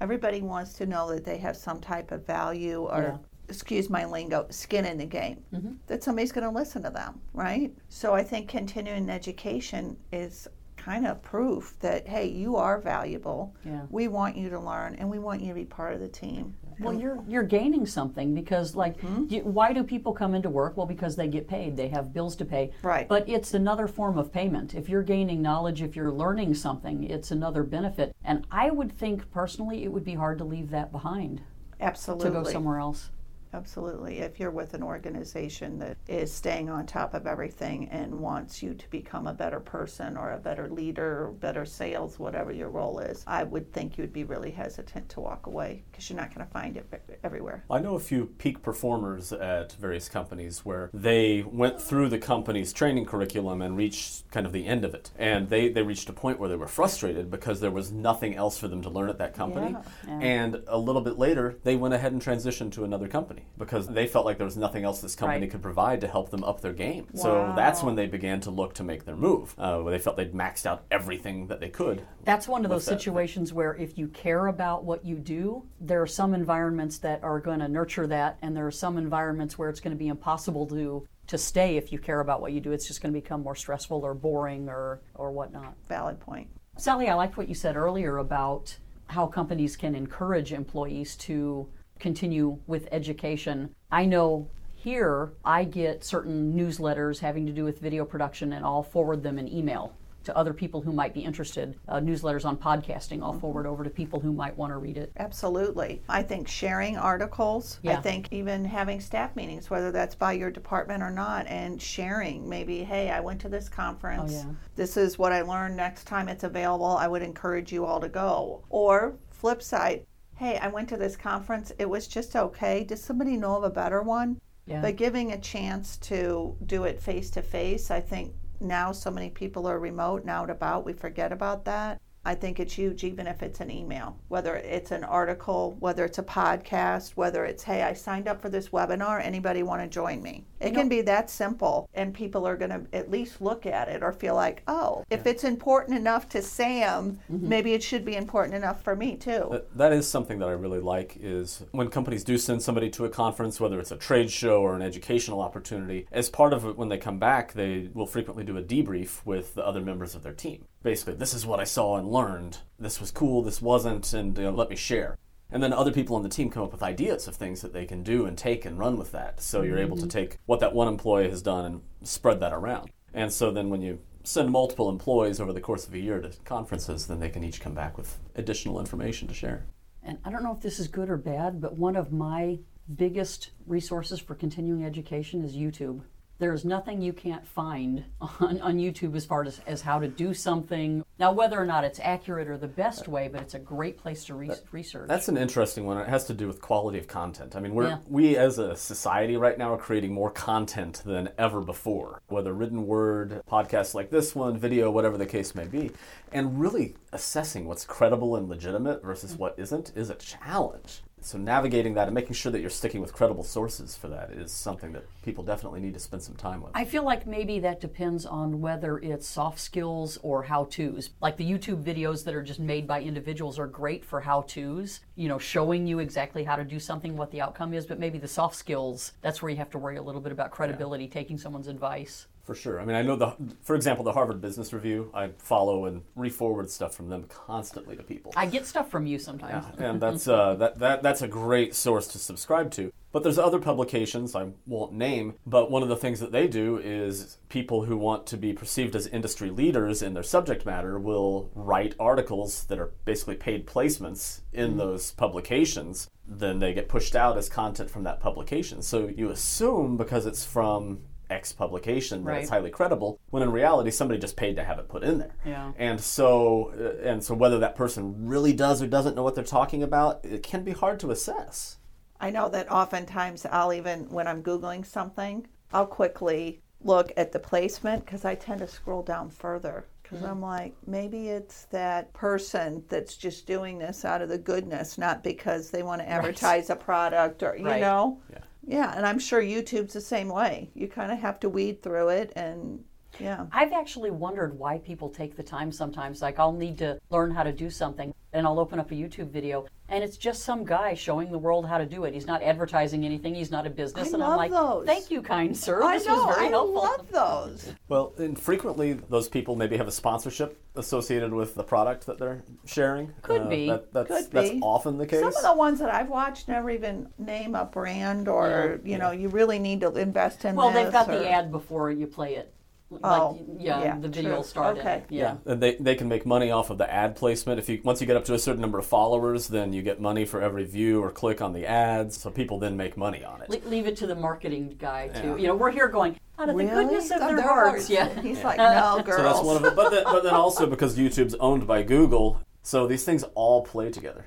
Everybody 0.00 0.40
wants 0.42 0.72
to 0.74 0.86
know 0.86 1.10
that 1.10 1.24
they 1.24 1.38
have 1.38 1.56
some 1.56 1.80
type 1.80 2.10
of 2.12 2.26
value 2.26 2.82
or, 2.82 3.02
Yeah. 3.02 3.18
excuse 3.48 3.90
my 3.90 4.04
lingo, 4.04 4.46
skin 4.50 4.84
in 4.84 4.96
the 4.98 5.04
game, 5.04 5.42
mm-hmm. 5.52 5.72
that 5.88 6.02
somebody's 6.04 6.32
going 6.32 6.46
to 6.46 6.54
listen 6.56 6.82
to 6.84 6.90
them, 6.90 7.20
right? 7.34 7.72
So 7.88 8.14
I 8.14 8.22
think 8.22 8.48
continuing 8.48 9.10
education 9.10 9.96
is 10.12 10.46
kind 10.76 11.06
of 11.06 11.20
proof 11.22 11.74
that, 11.80 12.08
hey, 12.08 12.26
you 12.26 12.56
are 12.56 12.80
valuable. 12.80 13.54
Yeah. 13.64 13.82
We 13.90 14.08
want 14.08 14.36
you 14.36 14.48
to 14.50 14.58
learn 14.60 14.94
and 14.94 15.10
we 15.10 15.18
want 15.18 15.42
you 15.42 15.48
to 15.48 15.54
be 15.54 15.64
part 15.66 15.92
of 15.94 16.00
the 16.00 16.08
team. 16.08 16.54
Well, 16.80 16.94
you're 16.94 17.18
you're 17.28 17.42
gaining 17.42 17.86
something 17.86 18.34
because, 18.34 18.74
like, 18.74 18.98
Mm-hmm. 19.00 19.24
you, 19.28 19.40
why 19.42 19.72
do 19.72 19.82
people 19.82 20.12
come 20.12 20.34
into 20.34 20.50
work? 20.50 20.76
Well, 20.76 20.86
because 20.86 21.16
they 21.16 21.28
get 21.28 21.48
paid. 21.48 21.76
They 21.76 21.88
have 21.88 22.12
bills 22.12 22.36
to 22.36 22.44
pay. 22.44 22.72
Right. 22.82 23.08
But 23.08 23.28
it's 23.28 23.54
another 23.54 23.86
form 23.86 24.18
of 24.18 24.32
payment. 24.32 24.74
If 24.74 24.88
you're 24.88 25.02
gaining 25.02 25.40
knowledge, 25.42 25.80
if 25.82 25.94
you're 25.96 26.12
learning 26.12 26.54
something, 26.54 27.04
it's 27.04 27.30
another 27.30 27.62
benefit. 27.62 28.14
And 28.24 28.46
I 28.50 28.70
would 28.70 28.92
think 28.92 29.30
personally, 29.30 29.84
it 29.84 29.92
would 29.92 30.04
be 30.04 30.14
hard 30.14 30.38
to 30.38 30.44
leave 30.44 30.70
that 30.70 30.90
behind 30.92 31.40
Absolutely. 31.80 32.26
to 32.26 32.30
go 32.32 32.44
somewhere 32.44 32.78
else. 32.78 33.10
Absolutely. 33.52 34.18
If 34.18 34.38
you're 34.38 34.50
with 34.50 34.74
an 34.74 34.82
organization 34.82 35.78
that 35.80 35.96
is 36.06 36.32
staying 36.32 36.70
on 36.70 36.86
top 36.86 37.14
of 37.14 37.26
everything 37.26 37.88
and 37.88 38.20
wants 38.20 38.62
you 38.62 38.74
to 38.74 38.90
become 38.90 39.26
a 39.26 39.34
better 39.34 39.58
person 39.58 40.16
or 40.16 40.32
a 40.32 40.38
better 40.38 40.68
leader, 40.68 41.24
or 41.24 41.32
better 41.32 41.64
sales, 41.64 42.18
whatever 42.18 42.52
your 42.52 42.68
role 42.68 43.00
is, 43.00 43.24
I 43.26 43.42
would 43.42 43.72
think 43.72 43.98
you'd 43.98 44.12
be 44.12 44.24
really 44.24 44.52
hesitant 44.52 45.08
to 45.10 45.20
walk 45.20 45.46
away 45.46 45.82
because 45.90 46.08
you're 46.08 46.18
not 46.18 46.32
going 46.32 46.46
to 46.46 46.52
find 46.52 46.76
it 46.76 47.18
everywhere. 47.24 47.64
I 47.68 47.80
know 47.80 47.96
a 47.96 48.00
few 48.00 48.26
peak 48.26 48.62
performers 48.62 49.32
at 49.32 49.72
various 49.72 50.08
companies 50.08 50.64
where 50.64 50.90
they 50.94 51.42
went 51.42 51.80
through 51.80 52.08
the 52.10 52.18
company's 52.18 52.72
training 52.72 53.06
curriculum 53.06 53.62
and 53.62 53.76
reached 53.76 54.30
kind 54.30 54.46
of 54.46 54.52
the 54.52 54.66
end 54.66 54.84
of 54.84 54.94
it. 54.94 55.10
And 55.18 55.48
they, 55.48 55.68
they 55.68 55.82
reached 55.82 56.08
a 56.08 56.12
point 56.12 56.38
where 56.38 56.48
they 56.48 56.56
were 56.56 56.68
frustrated 56.68 57.30
because 57.30 57.60
there 57.60 57.70
was 57.70 57.90
nothing 57.90 58.36
else 58.36 58.58
for 58.58 58.68
them 58.68 58.82
to 58.82 58.90
learn 58.90 59.08
at 59.08 59.18
that 59.18 59.34
company. 59.34 59.76
Yeah. 60.06 60.18
And 60.20 60.62
a 60.68 60.78
little 60.78 61.02
bit 61.02 61.18
later, 61.18 61.58
they 61.64 61.74
went 61.74 61.94
ahead 61.94 62.12
and 62.12 62.22
transitioned 62.22 62.72
to 62.72 62.84
another 62.84 63.08
company 63.08 63.39
because 63.58 63.88
they 63.88 64.06
felt 64.06 64.24
like 64.24 64.36
there 64.38 64.44
was 64.44 64.56
nothing 64.56 64.84
else 64.84 65.00
this 65.00 65.14
company 65.14 65.40
Right. 65.42 65.50
could 65.50 65.62
provide 65.62 66.00
to 66.02 66.08
help 66.08 66.30
them 66.30 66.42
up 66.44 66.60
their 66.60 66.72
game. 66.72 67.06
So 67.14 67.52
that's 67.56 67.82
when 67.82 67.94
they 67.94 68.06
began 68.06 68.40
to 68.42 68.50
look 68.50 68.74
to 68.74 68.84
make 68.84 69.04
their 69.04 69.16
move, 69.16 69.54
uh, 69.58 69.78
where 69.80 69.90
they 69.92 69.98
felt 69.98 70.16
they'd 70.16 70.32
maxed 70.32 70.66
out 70.66 70.84
everything 70.90 71.46
that 71.48 71.60
they 71.60 71.68
could. 71.68 72.02
That's 72.24 72.46
one 72.48 72.64
of 72.64 72.70
those 72.70 72.78
What's 72.78 72.86
that? 72.86 72.98
situations 73.00 73.52
where 73.52 73.74
if 73.74 73.98
you 73.98 74.08
care 74.08 74.46
about 74.46 74.84
what 74.84 75.04
you 75.04 75.16
do, 75.16 75.64
there 75.80 76.00
are 76.02 76.06
some 76.06 76.34
environments 76.34 76.98
that 76.98 77.22
are 77.22 77.40
going 77.40 77.60
to 77.60 77.68
nurture 77.68 78.06
that, 78.06 78.38
and 78.42 78.56
there 78.56 78.66
are 78.66 78.70
some 78.70 78.96
environments 78.98 79.58
where 79.58 79.68
it's 79.68 79.80
going 79.80 79.94
to 79.96 79.98
be 79.98 80.08
impossible 80.08 80.66
to 80.68 81.06
to 81.26 81.38
stay 81.38 81.76
if 81.76 81.92
you 81.92 81.98
care 81.98 82.18
about 82.18 82.40
what 82.40 82.50
you 82.52 82.60
do. 82.60 82.72
It's 82.72 82.88
just 82.88 83.00
going 83.00 83.14
to 83.14 83.20
become 83.20 83.42
more 83.44 83.54
stressful 83.54 84.04
or 84.04 84.14
boring 84.14 84.68
or 84.68 85.00
or 85.14 85.30
whatnot. 85.30 85.74
Valid 85.88 86.18
point. 86.18 86.48
Sally, 86.76 87.08
I 87.08 87.14
liked 87.14 87.36
what 87.36 87.48
you 87.48 87.54
said 87.54 87.76
earlier 87.76 88.16
about 88.18 88.76
how 89.06 89.26
companies 89.26 89.76
can 89.76 89.94
encourage 89.94 90.52
employees 90.52 91.14
to 91.16 91.68
continue 92.00 92.58
with 92.66 92.88
education. 92.90 93.74
I 93.90 94.06
know 94.06 94.48
here 94.74 95.32
I 95.44 95.64
get 95.64 96.04
certain 96.04 96.54
newsletters 96.54 97.18
having 97.18 97.46
to 97.46 97.52
do 97.52 97.64
with 97.64 97.80
video 97.80 98.04
production, 98.04 98.54
and 98.54 98.64
I'll 98.64 98.82
forward 98.82 99.22
them 99.22 99.38
in 99.38 99.46
email 99.46 99.94
to 100.24 100.36
other 100.36 100.52
people 100.52 100.80
who 100.80 100.92
might 100.92 101.14
be 101.14 101.20
interested. 101.20 101.78
Uh, 101.88 101.96
newsletters 101.96 102.44
on 102.44 102.56
podcasting, 102.56 103.22
I'll 103.22 103.38
forward 103.38 103.66
over 103.66 103.84
to 103.84 103.90
people 103.90 104.20
who 104.20 104.32
might 104.32 104.56
want 104.56 104.72
to 104.72 104.76
read 104.76 104.96
it. 104.96 105.12
Absolutely. 105.18 106.02
I 106.08 106.22
think 106.22 106.46
sharing 106.46 106.96
articles, 106.96 107.80
I 107.86 107.96
think 107.96 108.28
even 108.30 108.64
having 108.64 109.00
staff 109.00 109.34
meetings, 109.34 109.70
whether 109.70 109.90
that's 109.90 110.14
by 110.14 110.32
your 110.32 110.50
department 110.50 111.02
or 111.02 111.10
not, 111.10 111.46
and 111.46 111.80
sharing 111.80 112.48
maybe, 112.48 112.84
hey, 112.84 113.10
I 113.10 113.20
went 113.20 113.40
to 113.42 113.48
this 113.48 113.68
conference. 113.68 114.32
yeah. 114.32 114.44
This 114.76 114.96
is 114.96 115.18
what 115.18 115.32
I 115.32 115.42
learned 115.42 115.76
next 115.76 116.04
time 116.04 116.28
it's 116.28 116.44
available. 116.44 116.96
I 116.98 117.08
would 117.08 117.22
encourage 117.22 117.72
you 117.72 117.86
all 117.86 118.00
to 118.00 118.08
go. 118.08 118.62
Or 118.68 119.16
flip 119.30 119.62
side, 119.62 120.04
hey, 120.40 120.56
I 120.56 120.68
went 120.68 120.88
to 120.88 120.96
this 120.96 121.16
conference. 121.16 121.70
It 121.78 121.90
was 121.90 122.08
just 122.08 122.34
okay. 122.34 122.82
Does 122.82 123.04
somebody 123.04 123.36
know 123.36 123.56
of 123.56 123.64
a 123.64 123.68
better 123.68 124.00
one? 124.00 124.40
Yeah. 124.64 124.80
But 124.80 124.96
giving 124.96 125.32
a 125.32 125.38
chance 125.38 125.98
to 125.98 126.56
do 126.64 126.84
it 126.84 126.98
face 126.98 127.28
to 127.32 127.42
face, 127.42 127.90
I 127.90 128.00
think 128.00 128.32
now 128.58 128.90
so 128.90 129.10
many 129.10 129.28
people 129.28 129.66
are 129.66 129.78
remote 129.78 130.22
and 130.22 130.30
out 130.30 130.48
about, 130.48 130.86
we 130.86 130.94
forget 130.94 131.30
about 131.30 131.66
that. 131.66 132.00
I 132.24 132.34
think 132.34 132.60
it's 132.60 132.74
huge, 132.74 133.02
even 133.04 133.26
if 133.26 133.42
it's 133.42 133.60
an 133.60 133.70
email, 133.70 134.16
whether 134.28 134.56
it's 134.56 134.90
an 134.90 135.04
article, 135.04 135.76
whether 135.80 136.04
it's 136.04 136.18
a 136.18 136.22
podcast, 136.22 137.12
whether 137.12 137.44
it's, 137.44 137.62
hey, 137.62 137.82
I 137.82 137.94
signed 137.94 138.28
up 138.28 138.42
for 138.42 138.50
this 138.50 138.68
webinar, 138.68 139.24
anybody 139.24 139.62
want 139.62 139.82
to 139.82 139.88
join 139.88 140.22
me? 140.22 140.44
It 140.60 140.74
can 140.74 140.90
be 140.90 141.00
that 141.02 141.30
simple, 141.30 141.88
and 141.94 142.12
people 142.12 142.46
are 142.46 142.56
going 142.56 142.70
to 142.70 142.82
at 142.92 143.10
least 143.10 143.40
look 143.40 143.64
at 143.64 143.88
it 143.88 144.02
or 144.02 144.12
feel 144.12 144.34
like, 144.34 144.62
oh, 144.68 145.04
if 145.08 145.26
it's 145.26 145.44
important 145.44 145.96
enough 145.98 146.28
to 146.30 146.42
Sam, 146.42 147.18
mm-hmm. 147.32 147.48
maybe 147.48 147.72
it 147.72 147.82
should 147.82 148.04
be 148.04 148.16
important 148.16 148.54
enough 148.54 148.82
for 148.82 148.94
me 148.94 149.16
too. 149.16 149.48
That- 149.50 149.78
that 149.78 149.92
is 149.94 150.06
something 150.06 150.38
that 150.40 150.48
I 150.48 150.52
really 150.52 150.80
like 150.80 151.16
is 151.20 151.64
when 151.70 151.88
companies 151.88 152.22
do 152.22 152.36
send 152.36 152.62
somebody 152.62 152.90
to 152.90 153.06
a 153.06 153.08
conference, 153.08 153.58
whether 153.58 153.80
it's 153.80 153.92
a 153.92 153.96
trade 153.96 154.30
show 154.30 154.60
or 154.60 154.74
an 154.74 154.82
educational 154.82 155.40
opportunity, 155.40 156.06
as 156.12 156.28
part 156.28 156.52
of 156.52 156.66
it 156.66 156.76
when 156.76 156.90
they 156.90 156.98
come 156.98 157.18
back, 157.18 157.54
they 157.54 157.88
will 157.94 158.06
frequently 158.06 158.44
do 158.44 158.58
a 158.58 158.62
debrief 158.62 159.24
with 159.24 159.54
the 159.54 159.66
other 159.66 159.80
members 159.80 160.14
of 160.14 160.22
their 160.22 160.34
team. 160.34 160.66
Basically, 160.82 161.14
this 161.14 161.34
is 161.34 161.44
what 161.44 161.60
I 161.60 161.64
saw 161.64 161.96
and 161.96 162.10
learned. 162.10 162.58
This 162.78 163.00
was 163.00 163.10
cool, 163.10 163.42
this 163.42 163.60
wasn't, 163.60 164.12
and 164.14 164.36
you 164.36 164.44
know, 164.44 164.50
let 164.50 164.70
me 164.70 164.76
share. 164.76 165.18
And 165.52 165.62
then 165.62 165.72
other 165.72 165.92
people 165.92 166.16
on 166.16 166.22
the 166.22 166.28
team 166.28 166.48
come 166.48 166.62
up 166.62 166.72
with 166.72 166.82
ideas 166.82 167.26
of 167.26 167.34
things 167.34 167.60
that 167.62 167.72
they 167.72 167.84
can 167.84 168.02
do 168.02 168.26
and 168.26 168.38
take 168.38 168.64
and 168.64 168.78
run 168.78 168.96
with 168.96 169.12
that. 169.12 169.40
So 169.40 169.62
you're 169.62 169.78
able 169.78 169.96
to 169.96 170.02
mm-hmm. 170.02 170.10
take 170.10 170.38
what 170.46 170.60
that 170.60 170.74
one 170.74 170.88
employee 170.88 171.28
has 171.28 171.42
done 171.42 171.64
and 171.64 171.82
spread 172.08 172.40
that 172.40 172.52
around. 172.52 172.90
And 173.12 173.32
so 173.32 173.50
then 173.50 173.68
when 173.68 173.82
you 173.82 173.98
send 174.22 174.50
multiple 174.50 174.88
employees 174.88 175.40
over 175.40 175.52
the 175.52 175.60
course 175.60 175.86
of 175.86 175.94
a 175.94 175.98
year 175.98 176.20
to 176.20 176.30
conferences, 176.44 177.06
then 177.06 177.18
they 177.18 177.30
can 177.30 177.42
each 177.42 177.60
come 177.60 177.74
back 177.74 177.96
with 177.96 178.18
additional 178.36 178.78
information 178.78 179.26
to 179.28 179.34
share. 179.34 179.64
And 180.02 180.18
I 180.24 180.30
don't 180.30 180.44
know 180.44 180.54
if 180.54 180.60
this 180.60 180.78
is 180.78 180.88
good 180.88 181.10
or 181.10 181.16
bad, 181.16 181.60
but 181.60 181.76
one 181.76 181.96
of 181.96 182.12
my 182.12 182.58
biggest 182.96 183.50
resources 183.66 184.20
for 184.20 184.34
continuing 184.34 184.84
education 184.84 185.44
is 185.44 185.56
YouTube. 185.56 186.02
There's 186.40 186.64
nothing 186.64 187.02
you 187.02 187.12
can't 187.12 187.46
find 187.46 188.02
on, 188.20 188.60
on 188.62 188.78
YouTube 188.78 189.14
as 189.14 189.26
far 189.26 189.44
as, 189.44 189.60
as 189.66 189.82
how 189.82 189.98
to 189.98 190.08
do 190.08 190.32
something. 190.32 191.04
Now, 191.18 191.32
whether 191.32 191.60
or 191.60 191.66
not 191.66 191.84
it's 191.84 192.00
accurate 192.00 192.48
or 192.48 192.56
the 192.56 192.66
best 192.66 193.08
way, 193.08 193.28
but 193.28 193.42
it's 193.42 193.52
a 193.52 193.58
great 193.58 193.98
place 193.98 194.24
to 194.24 194.34
re- 194.34 194.50
research. 194.72 195.06
That's 195.06 195.28
an 195.28 195.36
interesting 195.36 195.84
one. 195.84 195.98
It 195.98 196.08
has 196.08 196.24
to 196.28 196.34
do 196.34 196.46
with 196.46 196.62
quality 196.62 196.98
of 196.98 197.06
content. 197.06 197.54
I 197.54 197.60
mean, 197.60 197.74
we're 197.74 197.88
Yeah. 197.88 197.98
we 198.08 198.38
as 198.38 198.58
a 198.58 198.74
society 198.74 199.36
right 199.36 199.58
now 199.58 199.74
are 199.74 199.78
creating 199.78 200.14
more 200.14 200.30
content 200.30 201.02
than 201.04 201.28
ever 201.36 201.60
before, 201.60 202.22
whether 202.28 202.54
written 202.54 202.86
word, 202.86 203.42
podcasts 203.46 203.94
like 203.94 204.08
this 204.08 204.34
one, 204.34 204.56
video, 204.56 204.90
whatever 204.90 205.18
the 205.18 205.26
case 205.26 205.54
may 205.54 205.66
be, 205.66 205.90
and 206.32 206.58
really 206.58 206.96
assessing 207.12 207.66
what's 207.66 207.84
credible 207.84 208.36
and 208.36 208.48
legitimate 208.48 209.04
versus 209.04 209.34
mm. 209.34 209.38
what 209.40 209.54
isn't 209.58 209.92
is 209.94 210.08
a 210.08 210.14
challenge. 210.14 211.02
So 211.22 211.38
navigating 211.38 211.94
that 211.94 212.08
and 212.08 212.14
making 212.14 212.32
sure 212.32 212.50
that 212.50 212.60
you're 212.60 212.70
sticking 212.70 213.00
with 213.00 213.12
credible 213.12 213.44
sources 213.44 213.96
for 213.96 214.08
that 214.08 214.30
is 214.30 214.50
something 214.50 214.92
that 214.92 215.04
people 215.22 215.44
definitely 215.44 215.80
need 215.80 215.94
to 215.94 216.00
spend 216.00 216.22
some 216.22 216.34
time 216.34 216.62
with. 216.62 216.72
I 216.74 216.84
feel 216.84 217.04
like 217.04 217.26
maybe 217.26 217.58
that 217.60 217.80
depends 217.80 218.24
on 218.24 218.60
whether 218.60 218.98
it's 218.98 219.26
soft 219.26 219.60
skills 219.60 220.18
or 220.22 220.42
how 220.42 220.64
to's. 220.64 221.10
Like 221.20 221.36
the 221.36 221.48
YouTube 221.48 221.84
videos 221.84 222.24
that 222.24 222.34
are 222.34 222.42
just 222.42 222.58
made 222.58 222.86
by 222.86 223.02
individuals 223.02 223.58
are 223.58 223.66
great 223.66 224.04
for 224.04 224.20
how 224.20 224.42
to's, 224.42 225.00
you 225.14 225.28
know, 225.28 225.38
showing 225.38 225.86
you 225.86 225.98
exactly 225.98 226.44
how 226.44 226.56
to 226.56 226.64
do 226.64 226.80
something, 226.80 227.16
what 227.16 227.30
the 227.30 227.40
outcome 227.40 227.74
is, 227.74 227.86
but 227.86 227.98
maybe 227.98 228.18
the 228.18 228.28
soft 228.28 228.56
skills, 228.56 229.12
that's 229.20 229.42
where 229.42 229.50
you 229.50 229.56
have 229.56 229.70
to 229.70 229.78
worry 229.78 229.96
a 229.96 230.02
little 230.02 230.20
bit 230.20 230.32
about 230.32 230.50
credibility, 230.50 231.06
taking 231.06 231.36
someone's 231.36 231.68
advice. 231.68 232.26
For 232.42 232.54
sure. 232.54 232.80
I 232.80 232.84
mean, 232.84 232.96
I 232.96 233.02
know 233.02 233.16
the, 233.16 233.34
for 233.62 233.76
example, 233.76 234.04
the 234.04 234.12
Harvard 234.12 234.40
Business 234.40 234.72
Review. 234.72 235.10
I 235.14 235.30
follow 235.38 235.84
and 235.84 236.02
re-forward 236.16 236.70
stuff 236.70 236.94
from 236.94 237.08
them 237.08 237.24
constantly 237.28 237.96
to 237.96 238.02
people. 238.02 238.32
I 238.34 238.46
get 238.46 238.66
stuff 238.66 238.90
from 238.90 239.06
you 239.06 239.18
sometimes. 239.18 239.66
Yeah, 239.78 239.90
and 239.90 240.00
that's 240.00 240.26
uh, 240.26 240.54
that, 240.54 240.78
that 240.78 241.02
that's 241.02 241.22
a 241.22 241.28
great 241.28 241.74
source 241.74 242.06
to 242.08 242.18
subscribe 242.18 242.70
to. 242.72 242.92
But 243.12 243.24
there's 243.24 243.38
other 243.38 243.58
publications 243.58 244.36
I 244.36 244.50
won't 244.66 244.92
name, 244.92 245.34
but 245.44 245.70
one 245.70 245.82
of 245.82 245.88
the 245.88 245.96
things 245.96 246.20
that 246.20 246.30
they 246.30 246.46
do 246.46 246.78
is 246.78 247.38
people 247.48 247.84
who 247.84 247.96
want 247.96 248.24
to 248.28 248.36
be 248.36 248.52
perceived 248.52 248.94
as 248.94 249.08
industry 249.08 249.50
leaders 249.50 250.00
in 250.00 250.14
their 250.14 250.22
subject 250.22 250.64
matter 250.64 250.98
will 250.98 251.50
write 251.54 251.96
articles 251.98 252.64
that 252.66 252.78
are 252.78 252.92
basically 253.04 253.34
paid 253.34 253.66
placements 253.66 254.40
in 254.52 254.76
those 254.76 255.10
publications. 255.12 256.08
Then 256.26 256.60
they 256.60 256.72
get 256.72 256.88
pushed 256.88 257.16
out 257.16 257.36
as 257.36 257.48
content 257.48 257.90
from 257.90 258.04
that 258.04 258.20
publication. 258.20 258.80
So 258.80 259.08
you 259.08 259.30
assume 259.30 259.96
because 259.96 260.24
it's 260.24 260.44
from 260.44 261.00
X 261.30 261.52
publication 261.52 262.24
that 262.24 262.36
it's 262.38 262.50
Right. 262.50 262.58
highly 262.58 262.70
credible, 262.70 263.18
when 263.30 263.42
in 263.42 263.52
reality 263.52 263.90
somebody 263.90 264.18
just 264.20 264.36
paid 264.36 264.56
to 264.56 264.64
have 264.64 264.78
it 264.78 264.88
put 264.88 265.02
in 265.04 265.18
there. 265.18 265.34
Yeah. 265.44 265.72
And 265.78 266.00
so, 266.00 266.72
uh, 266.78 267.08
and 267.08 267.22
so, 267.22 267.34
whether 267.34 267.58
that 267.60 267.76
person 267.76 268.26
really 268.26 268.52
does 268.52 268.82
or 268.82 268.86
doesn't 268.86 269.14
know 269.16 269.22
what 269.22 269.34
they're 269.34 269.44
talking 269.44 269.82
about, 269.82 270.24
it 270.24 270.42
can 270.42 270.64
be 270.64 270.72
hard 270.72 271.00
to 271.00 271.10
assess. 271.10 271.78
I 272.20 272.30
know 272.30 272.48
that 272.50 272.70
oftentimes 272.70 273.46
I'll 273.46 273.72
even, 273.72 274.08
when 274.10 274.26
I'm 274.26 274.42
Googling 274.42 274.84
something, 274.84 275.46
I'll 275.72 275.86
quickly 275.86 276.60
look 276.82 277.12
at 277.16 277.32
the 277.32 277.38
placement 277.38 278.04
because 278.04 278.24
I 278.24 278.34
tend 278.34 278.60
to 278.60 278.66
scroll 278.66 279.02
down 279.02 279.30
further. 279.30 279.86
Because 280.02 280.24
I'm 280.24 280.40
like, 280.42 280.74
maybe 280.88 281.28
it's 281.28 281.66
that 281.66 282.12
person 282.12 282.82
that's 282.88 283.16
just 283.16 283.46
doing 283.46 283.78
this 283.78 284.04
out 284.04 284.20
of 284.22 284.28
the 284.28 284.38
goodness, 284.38 284.98
not 284.98 285.22
because 285.22 285.70
they 285.70 285.84
want 285.84 286.00
to 286.02 286.08
advertise 286.08 286.68
a 286.68 286.74
product 286.74 287.44
or, 287.44 287.56
you 287.56 287.64
Right. 287.64 287.80
know? 287.80 288.18
Yeah. 288.28 288.38
Yeah, 288.66 288.92
and 288.96 289.06
I'm 289.06 289.18
sure 289.18 289.42
YouTube's 289.42 289.94
the 289.94 290.00
same 290.00 290.28
way. 290.28 290.70
You 290.74 290.88
kind 290.88 291.12
of 291.12 291.18
have 291.18 291.40
to 291.40 291.48
weed 291.48 291.82
through 291.82 292.08
it 292.10 292.32
and 292.36 292.84
Yeah. 293.20 293.46
I've 293.52 293.72
actually 293.72 294.10
wondered 294.10 294.58
why 294.58 294.78
people 294.78 295.08
take 295.10 295.36
the 295.36 295.42
time 295.42 295.70
sometimes. 295.72 296.22
Like, 296.22 296.38
I'll 296.38 296.52
need 296.52 296.78
to 296.78 296.98
learn 297.10 297.30
how 297.30 297.42
to 297.42 297.52
do 297.52 297.70
something, 297.70 298.14
and 298.32 298.46
I'll 298.46 298.58
open 298.60 298.78
up 298.80 298.90
a 298.90 298.94
YouTube 298.94 299.30
video, 299.30 299.66
and 299.88 300.02
it's 300.04 300.16
just 300.16 300.42
some 300.44 300.64
guy 300.64 300.94
showing 300.94 301.30
the 301.32 301.38
world 301.38 301.66
how 301.66 301.78
to 301.78 301.86
do 301.86 302.04
it. 302.04 302.14
He's 302.14 302.26
not 302.26 302.42
advertising 302.42 303.04
anything, 303.04 303.34
he's 303.34 303.50
not 303.50 303.66
a 303.66 303.70
business. 303.70 304.08
I 304.08 304.10
and 304.12 304.20
love 304.20 304.30
I'm 304.32 304.36
like, 304.38 304.50
those. 304.50 304.86
thank 304.86 305.10
you, 305.10 305.20
kind 305.22 305.56
sir. 305.56 305.82
I 305.82 305.98
this 305.98 306.06
know. 306.06 306.24
was 306.26 306.34
very 306.36 306.46
I 306.46 306.50
helpful. 306.50 306.74
love 306.82 307.08
those. 307.10 307.74
Well, 307.88 308.12
and 308.18 308.38
frequently 308.38 308.92
those 308.94 309.28
people 309.28 309.56
maybe 309.56 309.76
have 309.76 309.88
a 309.88 309.92
sponsorship 309.92 310.58
associated 310.76 311.32
with 311.34 311.54
the 311.56 311.64
product 311.64 312.06
that 312.06 312.18
they're 312.18 312.42
sharing. 312.64 313.12
Could 313.22 313.42
Uh, 313.42 313.48
be. 313.48 313.66
That, 313.68 313.92
that's, 313.92 314.08
Could 314.08 314.30
that's 314.30 314.50
often 314.62 314.96
the 314.98 315.06
case. 315.06 315.20
Some 315.20 315.34
of 315.34 315.42
the 315.42 315.54
ones 315.54 315.80
that 315.80 315.92
I've 315.92 316.08
watched 316.08 316.46
never 316.48 316.70
even 316.70 317.08
name 317.18 317.54
a 317.56 317.64
brand 317.64 318.28
or, 318.28 318.80
you 318.84 318.96
know, 318.96 319.10
you 319.10 319.28
really 319.28 319.58
need 319.58 319.80
to 319.80 319.92
invest 319.94 320.44
in 320.44 320.54
Well, 320.54 320.70
this. 320.70 320.84
they've 320.84 320.92
got 320.92 321.08
or- 321.08 321.18
the 321.18 321.28
ad 321.28 321.50
before 321.50 321.90
you 321.90 322.06
play 322.06 322.36
it. 322.36 322.54
Like, 322.90 323.00
Oh, 323.04 323.38
yeah, 323.56 323.82
yeah, 323.84 323.98
the 324.00 324.08
video 324.08 324.30
true. 324.30 324.36
will 324.38 324.42
start 324.42 324.76
it. 324.76 324.80
Okay. 324.80 325.02
Yeah. 325.10 325.36
and 325.46 325.62
they, 325.62 325.76
they 325.76 325.94
can 325.94 326.08
make 326.08 326.26
money 326.26 326.50
off 326.50 326.70
of 326.70 326.78
the 326.78 326.92
ad 326.92 327.14
placement. 327.14 327.60
If 327.60 327.68
you 327.68 327.80
once 327.84 328.00
you 328.00 328.06
get 328.06 328.16
up 328.16 328.24
to 328.24 328.34
a 328.34 328.38
certain 328.38 328.60
number 328.60 328.78
of 328.78 328.86
followers, 328.86 329.46
then 329.46 329.72
you 329.72 329.80
get 329.82 330.00
money 330.00 330.24
for 330.24 330.40
every 330.42 330.64
view 330.64 331.00
or 331.00 331.10
click 331.12 331.40
on 331.40 331.52
the 331.52 331.66
ads. 331.66 332.20
So 332.20 332.30
people 332.30 332.58
then 332.58 332.76
make 332.76 332.96
money 332.96 333.22
on 333.24 333.42
it. 333.42 333.48
Le- 333.50 333.68
leave 333.68 333.86
it 333.86 333.96
to 333.98 334.06
the 334.08 334.16
marketing 334.16 334.74
guy 334.78 335.06
too. 335.08 335.28
Yeah. 335.28 335.36
You 335.36 335.46
know, 335.48 335.54
we're 335.56 335.70
here 335.70 335.86
going 335.88 336.18
out 336.38 336.48
of 336.48 336.56
Really? 336.56 336.68
the 336.70 336.74
goodness 336.82 337.10
of 337.12 337.20
Of 337.20 337.28
their, 337.28 337.36
their 337.36 337.46
hearts. 337.46 337.70
hearts. 337.88 337.90
Yeah. 337.90 338.20
He's 338.22 338.42
like, 338.42 338.58
no, 338.58 339.02
girls. 339.04 339.16
So 339.18 339.22
that's 339.22 339.40
one 339.42 339.56
of 339.56 339.64
it. 339.64 339.76
But 339.76 339.90
then, 339.90 340.04
but 340.04 340.24
then 340.24 340.34
also 340.34 340.66
because 340.66 340.98
YouTube's 340.98 341.36
owned 341.36 341.66
by 341.68 341.82
Google, 341.84 342.40
so 342.62 342.88
these 342.88 343.04
things 343.04 343.22
all 343.34 343.62
play 343.62 343.90
together. 343.90 344.26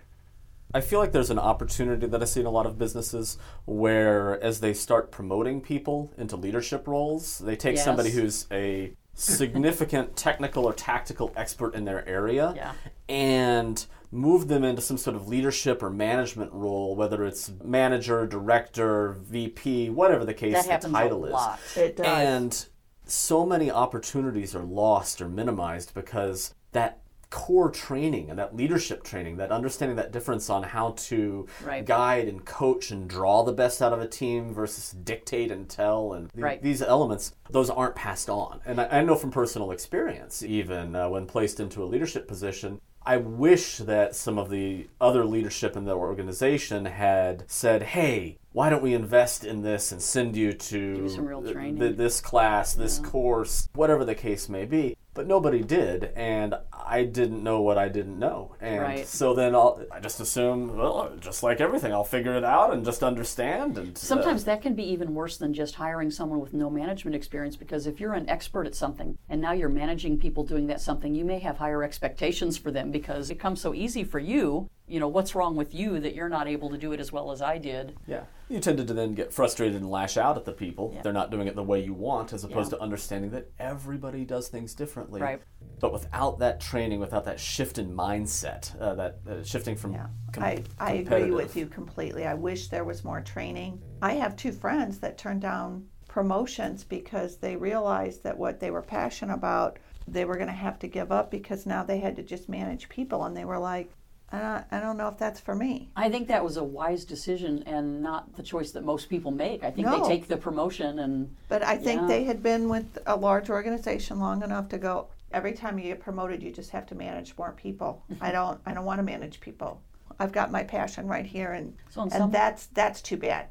I 0.74 0.82
feel 0.82 1.00
like 1.00 1.12
there's 1.12 1.30
an 1.30 1.39
opportunity 1.39 2.08
that 2.08 2.22
I 2.22 2.25
see 2.25 2.39
in 2.39 2.46
a 2.46 2.51
lot 2.51 2.65
of 2.65 2.77
businesses 2.80 3.38
where, 3.65 4.42
as 4.44 4.60
they 4.60 4.74
start 4.74 5.12
promoting 5.12 5.62
people 5.62 6.12
into 6.18 6.36
leadership 6.36 6.88
roles, 6.88 7.38
they 7.39 7.56
take 7.56 7.75
Yes. 7.75 7.86
somebody 7.86 8.10
who's 8.12 8.48
a 8.51 8.94
significant 9.13 10.15
technical 10.27 10.65
or 10.65 10.74
tactical 10.74 11.32
expert 11.36 11.75
in 11.75 11.86
their 11.86 12.08
area 12.10 12.53
Yeah. 12.56 12.72
and 13.08 13.86
move 14.12 14.48
them 14.48 14.63
into 14.63 14.82
some 14.82 14.98
sort 14.98 15.15
of 15.15 15.27
leadership 15.27 15.84
or 15.84 15.89
management 15.92 16.51
role, 16.53 16.96
whether 16.96 17.24
it's 17.24 17.51
manager, 17.63 18.25
director, 18.25 19.13
VP, 19.22 19.89
whatever 19.92 20.25
the 20.25 20.34
case 20.34 20.53
That 20.53 20.65
the 20.65 20.72
happens 20.72 20.94
title 20.94 21.24
a 21.25 21.27
is. 21.27 21.34
lot. 21.34 21.60
It 21.75 21.98
does. 21.98 22.06
And 22.08 22.65
so 23.06 23.46
many 23.46 23.70
opportunities 23.70 24.56
are 24.56 24.63
lost 24.63 25.22
or 25.22 25.30
minimized 25.30 25.94
because 25.94 26.53
that 26.72 27.02
core 27.33 27.71
training 27.71 28.29
and 28.29 28.37
that 28.37 28.55
leadership 28.55 29.03
training, 29.03 29.37
that 29.37 29.51
understanding 29.51 29.95
that 29.97 30.11
difference 30.11 30.51
on 30.51 30.61
how 30.61 30.91
to 30.97 31.47
Right. 31.65 31.83
guide 31.83 32.27
and 32.27 32.45
coach 32.45 32.91
and 32.91 33.09
draw 33.09 33.41
the 33.43 33.51
best 33.51 33.81
out 33.81 33.91
of 33.91 33.99
a 33.99 34.07
team 34.07 34.53
versus 34.53 34.91
dictate 34.91 35.51
and 35.51 35.67
tell 35.67 36.13
and 36.13 36.31
th- 36.31 36.43
Right. 36.43 36.61
these 36.61 36.83
elements, 36.83 37.33
those 37.49 37.71
aren't 37.71 37.95
passed 37.95 38.29
on. 38.29 38.61
And 38.67 38.79
I, 38.79 38.99
I 38.99 39.03
know 39.03 39.15
from 39.15 39.31
personal 39.31 39.71
experience, 39.71 40.43
even 40.43 40.95
uh, 40.95 41.09
when 41.09 41.25
placed 41.25 41.59
into 41.59 41.81
a 41.83 41.85
leadership 41.85 42.27
position, 42.27 42.79
I 43.05 43.17
wish 43.17 43.79
that 43.79 44.15
some 44.15 44.37
of 44.37 44.51
the 44.51 44.87
other 45.01 45.25
leadership 45.25 45.75
in 45.75 45.85
the 45.85 45.95
organization 45.95 46.85
had 46.85 47.43
said, 47.47 47.81
hey, 47.83 48.37
why 48.51 48.69
don't 48.69 48.83
we 48.83 48.93
invest 48.93 49.43
in 49.43 49.63
this 49.63 49.91
and 49.91 49.99
send 50.01 50.37
you 50.37 50.53
to 50.53 51.09
some 51.09 51.25
real 51.25 51.41
training. 51.41 51.79
th- 51.79 51.97
this 51.97 52.21
class, 52.21 52.73
this 52.75 52.99
course, 52.99 53.67
whatever 53.73 54.05
the 54.05 54.15
case 54.15 54.47
may 54.47 54.65
be. 54.65 54.95
But 55.15 55.27
nobody 55.27 55.62
did, 55.62 56.05
and 56.15 56.55
I 56.72 57.03
didn't 57.03 57.43
know 57.43 57.62
what 57.62 57.77
I 57.77 57.88
didn't 57.88 58.17
know, 58.17 58.55
and 58.60 58.82
Right. 58.82 59.08
so 59.08 59.36
then 59.36 59.53
I'll, 59.53 59.79
I 59.91 60.00
just 60.00 60.20
assume, 60.20 60.75
well, 60.75 61.12
just 61.20 61.43
like 61.43 61.62
everything, 61.62 61.93
I'll 61.93 62.03
figure 62.03 62.34
it 62.36 62.43
out 62.43 62.74
and 62.74 62.84
just 62.84 63.03
understand. 63.03 63.77
And 63.77 63.96
uh, 63.96 64.00
Sometimes 64.00 64.43
that 64.46 64.63
can 64.63 64.74
be 64.74 64.84
even 64.91 65.13
worse 65.13 65.38
than 65.38 65.53
just 65.53 65.75
hiring 65.75 66.10
someone 66.10 66.39
with 66.39 66.53
no 66.55 66.67
management 66.67 67.15
experience 67.15 67.55
because 67.55 67.86
if 67.86 68.00
you're 68.00 68.13
an 68.13 68.27
expert 68.27 68.65
at 68.65 68.74
something 68.74 69.15
and 69.29 69.39
now 69.39 69.51
you're 69.51 69.70
managing 69.70 70.17
people 70.17 70.43
doing 70.43 70.65
that 70.67 70.82
something, 70.82 71.13
you 71.13 71.25
may 71.25 71.38
have 71.39 71.58
higher 71.58 71.84
expectations 71.84 72.58
for 72.58 72.72
them 72.72 72.89
because 72.89 73.29
it 73.29 73.39
comes 73.39 73.62
so 73.62 73.75
easy 73.75 74.03
for 74.03 74.17
you. 74.20 74.67
You 74.88 75.00
know, 75.00 75.08
what's 75.08 75.34
wrong 75.36 75.55
with 75.55 75.74
you 75.74 76.00
that 76.01 76.13
you're 76.13 76.27
not 76.27 76.48
able 76.48 76.70
to 76.72 76.77
do 76.77 76.91
it 76.91 77.00
as 77.00 77.12
well 77.12 77.32
as 77.32 77.41
I 77.41 77.58
did? 77.58 77.96
Yeah. 78.08 78.24
You 78.50 78.60
tended 78.60 78.88
to 78.88 78.93
then 78.93 79.13
get 79.15 79.32
frustrated 79.34 79.77
and 79.82 79.89
lash 79.89 80.17
out 80.17 80.38
at 80.38 80.43
the 80.46 80.51
people. 80.51 81.00
They're 81.01 81.13
not 81.13 81.32
doing 81.32 81.48
it 81.48 81.55
the 81.55 81.63
way 81.63 81.82
you 81.82 81.93
want, 81.93 82.34
as 82.34 82.43
opposed 82.43 82.72
Yeah. 82.72 82.77
to 82.77 82.84
understanding 82.84 83.32
that 83.32 83.50
everybody 83.58 84.25
does 84.25 84.50
things 84.50 84.75
differently. 85.12 85.22
Right. 85.22 85.41
But 85.79 85.91
without 85.91 86.39
that 86.39 86.62
training, 86.62 87.00
without 87.00 87.25
that 87.25 87.39
shift 87.39 87.77
in 87.77 87.93
mindset, 87.93 88.79
uh, 88.79 88.95
that 88.95 89.19
uh, 89.29 89.43
shifting 89.43 89.75
from 89.75 89.93
Yeah, 89.93 90.07
com- 90.31 90.43
I, 90.43 90.63
I 90.79 90.93
agree 90.93 91.31
with 91.31 91.57
you 91.57 91.67
completely. 91.67 92.25
I 92.25 92.36
wish 92.36 92.69
there 92.69 92.86
was 92.86 93.03
more 93.03 93.22
training. 93.22 93.81
I 94.01 94.13
have 94.13 94.36
two 94.36 94.53
friends 94.53 95.00
that 95.00 95.17
turned 95.17 95.41
down 95.41 95.88
promotions 96.07 96.83
because 96.83 97.38
they 97.38 97.55
realized 97.55 98.24
that 98.24 98.38
what 98.38 98.60
they 98.60 98.72
were 98.72 98.81
passionate 98.81 99.33
about, 99.33 99.79
they 100.07 100.25
were 100.25 100.36
going 100.36 100.48
to 100.48 100.53
have 100.53 100.79
to 100.79 100.88
give 100.88 101.12
up 101.12 101.31
because 101.31 101.65
now 101.65 101.83
they 101.83 102.00
had 102.00 102.15
to 102.15 102.24
just 102.24 102.48
manage 102.48 102.88
people. 102.88 103.25
And 103.25 103.36
they 103.36 103.45
were 103.45 103.60
like, 103.60 103.91
I 104.33 104.39
don't, 104.39 104.65
I 104.72 104.79
don't 104.79 104.98
know 104.98 105.07
if 105.09 105.17
that's 105.19 105.39
for 105.39 105.53
me. 105.55 105.91
I 105.96 106.09
think 106.09 106.27
that 106.27 106.43
was 106.43 106.57
a 106.57 106.63
wise 106.63 107.05
decision 107.05 107.63
and 107.67 108.01
not 108.01 108.35
the 108.35 108.41
choice 108.43 108.72
that 108.72 108.83
most 108.83 109.07
people 109.07 109.29
make. 109.31 109.63
I 109.63 109.69
think 109.69 109.85
No. 109.87 110.01
they 110.01 110.07
take 110.07 110.27
the 110.27 110.37
promotion 110.37 110.98
and 111.00 111.35
But 111.48 111.61
I 111.63 111.77
think 111.77 112.01
Yeah. 112.01 112.07
they 112.07 112.24
had 112.24 112.41
been 112.41 112.67
with 112.67 112.98
a 113.05 113.15
large 113.15 113.51
organization 113.51 114.19
long 114.19 114.41
enough 114.41 114.69
to 114.69 114.79
go. 114.79 115.07
Every 115.31 115.53
time 115.53 115.77
you 115.77 115.85
get 115.85 116.00
promoted, 116.00 116.41
you 116.41 116.51
just 116.51 116.72
have 116.72 116.87
to 116.87 116.96
manage 116.96 117.37
more 117.37 117.51
people. 117.51 118.03
I 118.19 118.31
don't. 118.37 118.59
I 118.65 118.74
don't 118.74 118.85
want 118.85 118.98
to 119.00 119.03
manage 119.03 119.39
people. 119.39 119.81
I've 120.19 120.31
got 120.31 120.51
my 120.51 120.63
passion 120.63 121.07
right 121.07 121.25
here, 121.25 121.53
and 121.53 121.75
So 121.91 122.01
and 122.01 122.11
some- 122.11 122.31
that's 122.31 122.65
that's 122.67 123.01
too 123.03 123.17
bad. 123.17 123.48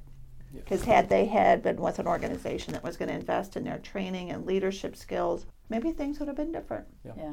Because 0.55 0.85
had 0.85 1.09
they 1.09 1.27
had 1.27 1.63
been 1.63 1.77
with 1.81 1.99
an 1.99 2.07
organization 2.07 2.73
that 2.75 2.83
was 2.85 2.97
going 2.99 3.09
to 3.09 3.15
invest 3.15 3.57
in 3.57 3.65
their 3.65 3.79
training 3.79 4.31
and 4.31 4.45
leadership 4.45 4.97
skills, 4.97 5.47
maybe 5.71 5.93
things 5.93 6.19
would 6.19 6.29
have 6.29 6.37
been 6.37 6.53
different. 6.53 6.87
Yeah. 7.05 7.33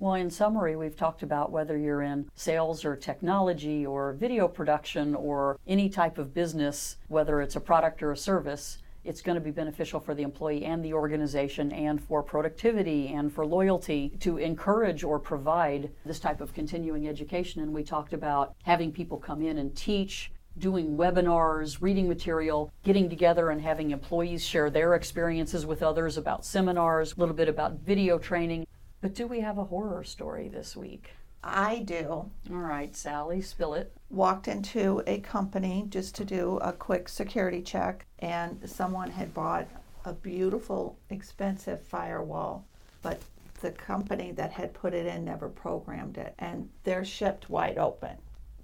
Well, 0.00 0.14
in 0.14 0.30
summary, 0.30 0.76
we've 0.76 0.94
talked 0.94 1.24
about 1.24 1.50
whether 1.50 1.76
you're 1.76 2.02
in 2.02 2.30
sales 2.36 2.84
or 2.84 2.94
technology 2.94 3.84
or 3.84 4.12
video 4.12 4.46
production 4.46 5.16
or 5.16 5.58
any 5.66 5.88
type 5.88 6.18
of 6.18 6.32
business, 6.32 6.98
whether 7.08 7.40
it's 7.40 7.56
a 7.56 7.60
product 7.60 8.00
or 8.00 8.12
a 8.12 8.16
service, 8.16 8.78
it's 9.02 9.22
going 9.22 9.34
to 9.34 9.40
be 9.40 9.50
beneficial 9.50 9.98
for 9.98 10.14
the 10.14 10.22
employee 10.22 10.64
and 10.64 10.84
the 10.84 10.92
organization 10.92 11.72
and 11.72 12.00
for 12.00 12.22
productivity 12.22 13.08
and 13.08 13.32
for 13.32 13.44
loyalty 13.44 14.12
to 14.20 14.36
encourage 14.36 15.02
or 15.02 15.18
provide 15.18 15.90
this 16.06 16.20
type 16.20 16.40
of 16.40 16.54
continuing 16.54 17.08
education. 17.08 17.60
And 17.60 17.74
we 17.74 17.82
talked 17.82 18.12
about 18.12 18.54
having 18.62 18.92
people 18.92 19.18
come 19.18 19.42
in 19.42 19.58
and 19.58 19.76
teach, 19.76 20.30
doing 20.58 20.96
webinars, 20.96 21.78
reading 21.80 22.08
material, 22.08 22.70
getting 22.84 23.10
together 23.10 23.50
and 23.50 23.60
having 23.60 23.90
employees 23.90 24.44
share 24.44 24.70
their 24.70 24.94
experiences 24.94 25.66
with 25.66 25.82
others 25.82 26.16
about 26.16 26.44
seminars, 26.44 27.14
a 27.16 27.20
little 27.20 27.34
bit 27.34 27.48
about 27.48 27.80
video 27.80 28.16
training. 28.16 28.64
But 29.00 29.14
do 29.14 29.26
we 29.26 29.40
have 29.40 29.58
a 29.58 29.64
horror 29.64 30.04
story 30.04 30.48
this 30.48 30.76
week? 30.76 31.10
I 31.42 31.80
do. 31.80 32.30
All 32.50 32.56
right, 32.56 32.94
Sally, 32.96 33.40
spill 33.40 33.74
it. 33.74 33.92
Walked 34.10 34.48
into 34.48 35.02
a 35.06 35.20
company 35.20 35.86
just 35.88 36.14
to 36.16 36.24
do 36.24 36.56
a 36.58 36.72
quick 36.72 37.08
security 37.08 37.62
check, 37.62 38.06
and 38.18 38.60
someone 38.68 39.10
had 39.10 39.32
bought 39.32 39.68
a 40.04 40.12
beautiful, 40.12 40.98
expensive 41.10 41.80
firewall, 41.80 42.64
but 43.02 43.20
the 43.60 43.70
company 43.70 44.32
that 44.32 44.52
had 44.52 44.74
put 44.74 44.94
it 44.94 45.06
in 45.06 45.24
never 45.24 45.48
programmed 45.48 46.18
it, 46.18 46.34
and 46.38 46.68
they're 46.84 47.04
shipped 47.04 47.48
wide 47.48 47.78
open. 47.78 48.16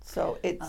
So 0.05 0.39
it's 0.43 0.67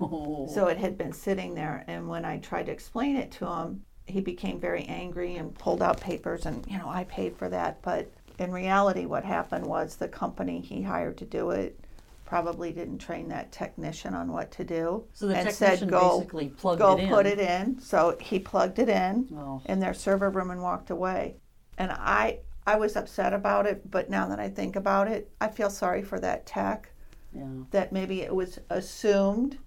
Oh, 0.00 0.48
so 0.52 0.68
it 0.68 0.78
had 0.78 0.96
been 0.96 1.12
sitting 1.12 1.54
there, 1.54 1.84
and 1.86 2.08
when 2.08 2.24
I 2.24 2.38
tried 2.38 2.66
to 2.66 2.72
explain 2.72 3.16
it 3.16 3.30
to 3.32 3.46
him, 3.46 3.82
he 4.06 4.20
became 4.20 4.58
very 4.58 4.84
angry 4.84 5.36
and 5.36 5.54
pulled 5.54 5.82
out 5.82 6.00
papers, 6.00 6.46
and 6.46 6.64
you 6.66 6.78
know 6.78 6.88
I 6.88 7.04
paid 7.04 7.36
for 7.36 7.48
that, 7.50 7.82
but 7.82 8.10
in 8.40 8.50
reality, 8.52 9.04
what 9.06 9.24
happened 9.24 9.66
was 9.66 9.96
the 9.96 10.08
company 10.08 10.60
he 10.60 10.82
hired 10.82 11.18
to 11.18 11.24
do 11.26 11.50
it 11.50 11.78
probably 12.24 12.72
didn't 12.72 12.98
train 12.98 13.28
that 13.28 13.50
technician 13.52 14.14
on 14.14 14.32
what 14.32 14.50
to 14.52 14.64
do, 14.64 15.04
So 15.12 15.26
the 15.26 15.36
and 15.36 15.48
technician 15.48 15.78
said 15.78 15.90
go 15.90 16.18
basically 16.20 16.48
plugged 16.48 16.78
go 16.78 16.96
it 16.96 17.02
in. 17.02 17.08
put 17.08 17.26
it 17.26 17.38
in. 17.38 17.78
So 17.80 18.16
he 18.20 18.38
plugged 18.38 18.78
it 18.78 18.88
in 18.88 19.28
Oh. 19.36 19.60
in 19.66 19.80
their 19.80 19.94
server 19.94 20.30
room 20.30 20.50
and 20.50 20.62
walked 20.62 20.90
away, 20.90 21.36
and 21.78 21.92
I. 21.92 22.40
I 22.66 22.76
was 22.76 22.94
upset 22.94 23.32
about 23.32 23.66
it, 23.66 23.90
but 23.90 24.10
now 24.10 24.28
that 24.28 24.38
I 24.38 24.48
think 24.48 24.76
about 24.76 25.08
it, 25.08 25.30
I 25.40 25.48
feel 25.48 25.70
sorry 25.70 26.02
for 26.02 26.20
that 26.20 26.44
tech 26.46 26.92
yeah, 27.32 27.44
that 27.70 27.90
maybe 27.90 28.20
it 28.20 28.32
was 28.34 28.58
assumed 28.68 29.58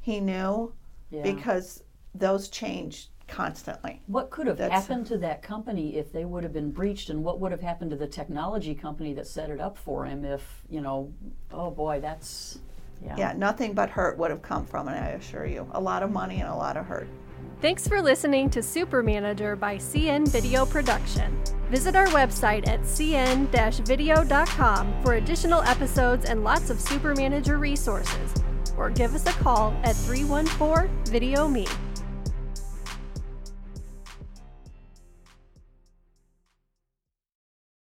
he 0.00 0.20
knew 0.20 0.74
yeah. 1.10 1.22
because 1.22 1.84
those 2.14 2.48
change 2.48 3.08
constantly. 3.30 4.02
what 4.06 4.30
could 4.30 4.46
have 4.46 4.56
that's- 4.58 4.86
happened 4.86 5.06
to 5.06 5.16
that 5.18 5.42
company 5.42 5.96
if 5.96 6.12
they 6.12 6.24
would 6.24 6.42
have 6.42 6.52
been 6.52 6.70
breached, 6.70 7.08
and 7.10 7.22
what 7.24 7.40
would 7.40 7.52
have 7.52 7.60
happened 7.60 7.90
to 7.90 7.96
the 7.96 8.06
technology 8.06 8.74
company 8.74 9.12
that 9.14 9.26
set 9.26 9.48
it 9.50 9.60
up 9.60 9.76
for 9.78 10.04
him 10.04 10.24
if, 10.24 10.62
you 10.68 10.80
know, 10.80 11.12
oh 11.52 11.70
boy, 11.70 12.00
that's, 12.00 12.58
yeah. 13.02 13.14
Yeah, 13.16 13.32
nothing 13.36 13.72
but 13.72 13.88
hurt 13.90 14.18
would 14.18 14.30
have 14.30 14.42
come 14.42 14.66
from 14.66 14.88
it, 14.88 14.92
I 14.92 15.10
assure 15.10 15.46
you. 15.46 15.66
A 15.72 15.80
lot 15.80 16.02
of 16.02 16.10
money 16.10 16.40
and 16.40 16.48
a 16.50 16.54
lot 16.54 16.76
of 16.76 16.86
hurt. 16.86 17.08
Thanks 17.62 17.86
for 17.86 18.00
listening 18.02 18.48
to 18.50 18.62
Super 18.62 19.02
Manager 19.02 19.54
by 19.56 19.76
CN 19.76 20.26
Video 20.28 20.64
Production. 20.66 21.38
Visit 21.70 21.94
our 21.94 22.06
website 22.08 22.66
at 22.66 22.80
cn-video.com 23.90 25.02
for 25.02 25.14
additional 25.14 25.62
episodes 25.62 26.24
and 26.24 26.42
lots 26.42 26.70
of 26.70 26.80
Super 26.80 27.14
Manager 27.14 27.58
resources, 27.58 28.34
or 28.76 28.90
give 28.90 29.14
us 29.14 29.26
a 29.26 29.32
call 29.42 29.74
at 29.84 29.94
314 29.94 30.88
Video 31.06 31.48
Me. 31.48 31.66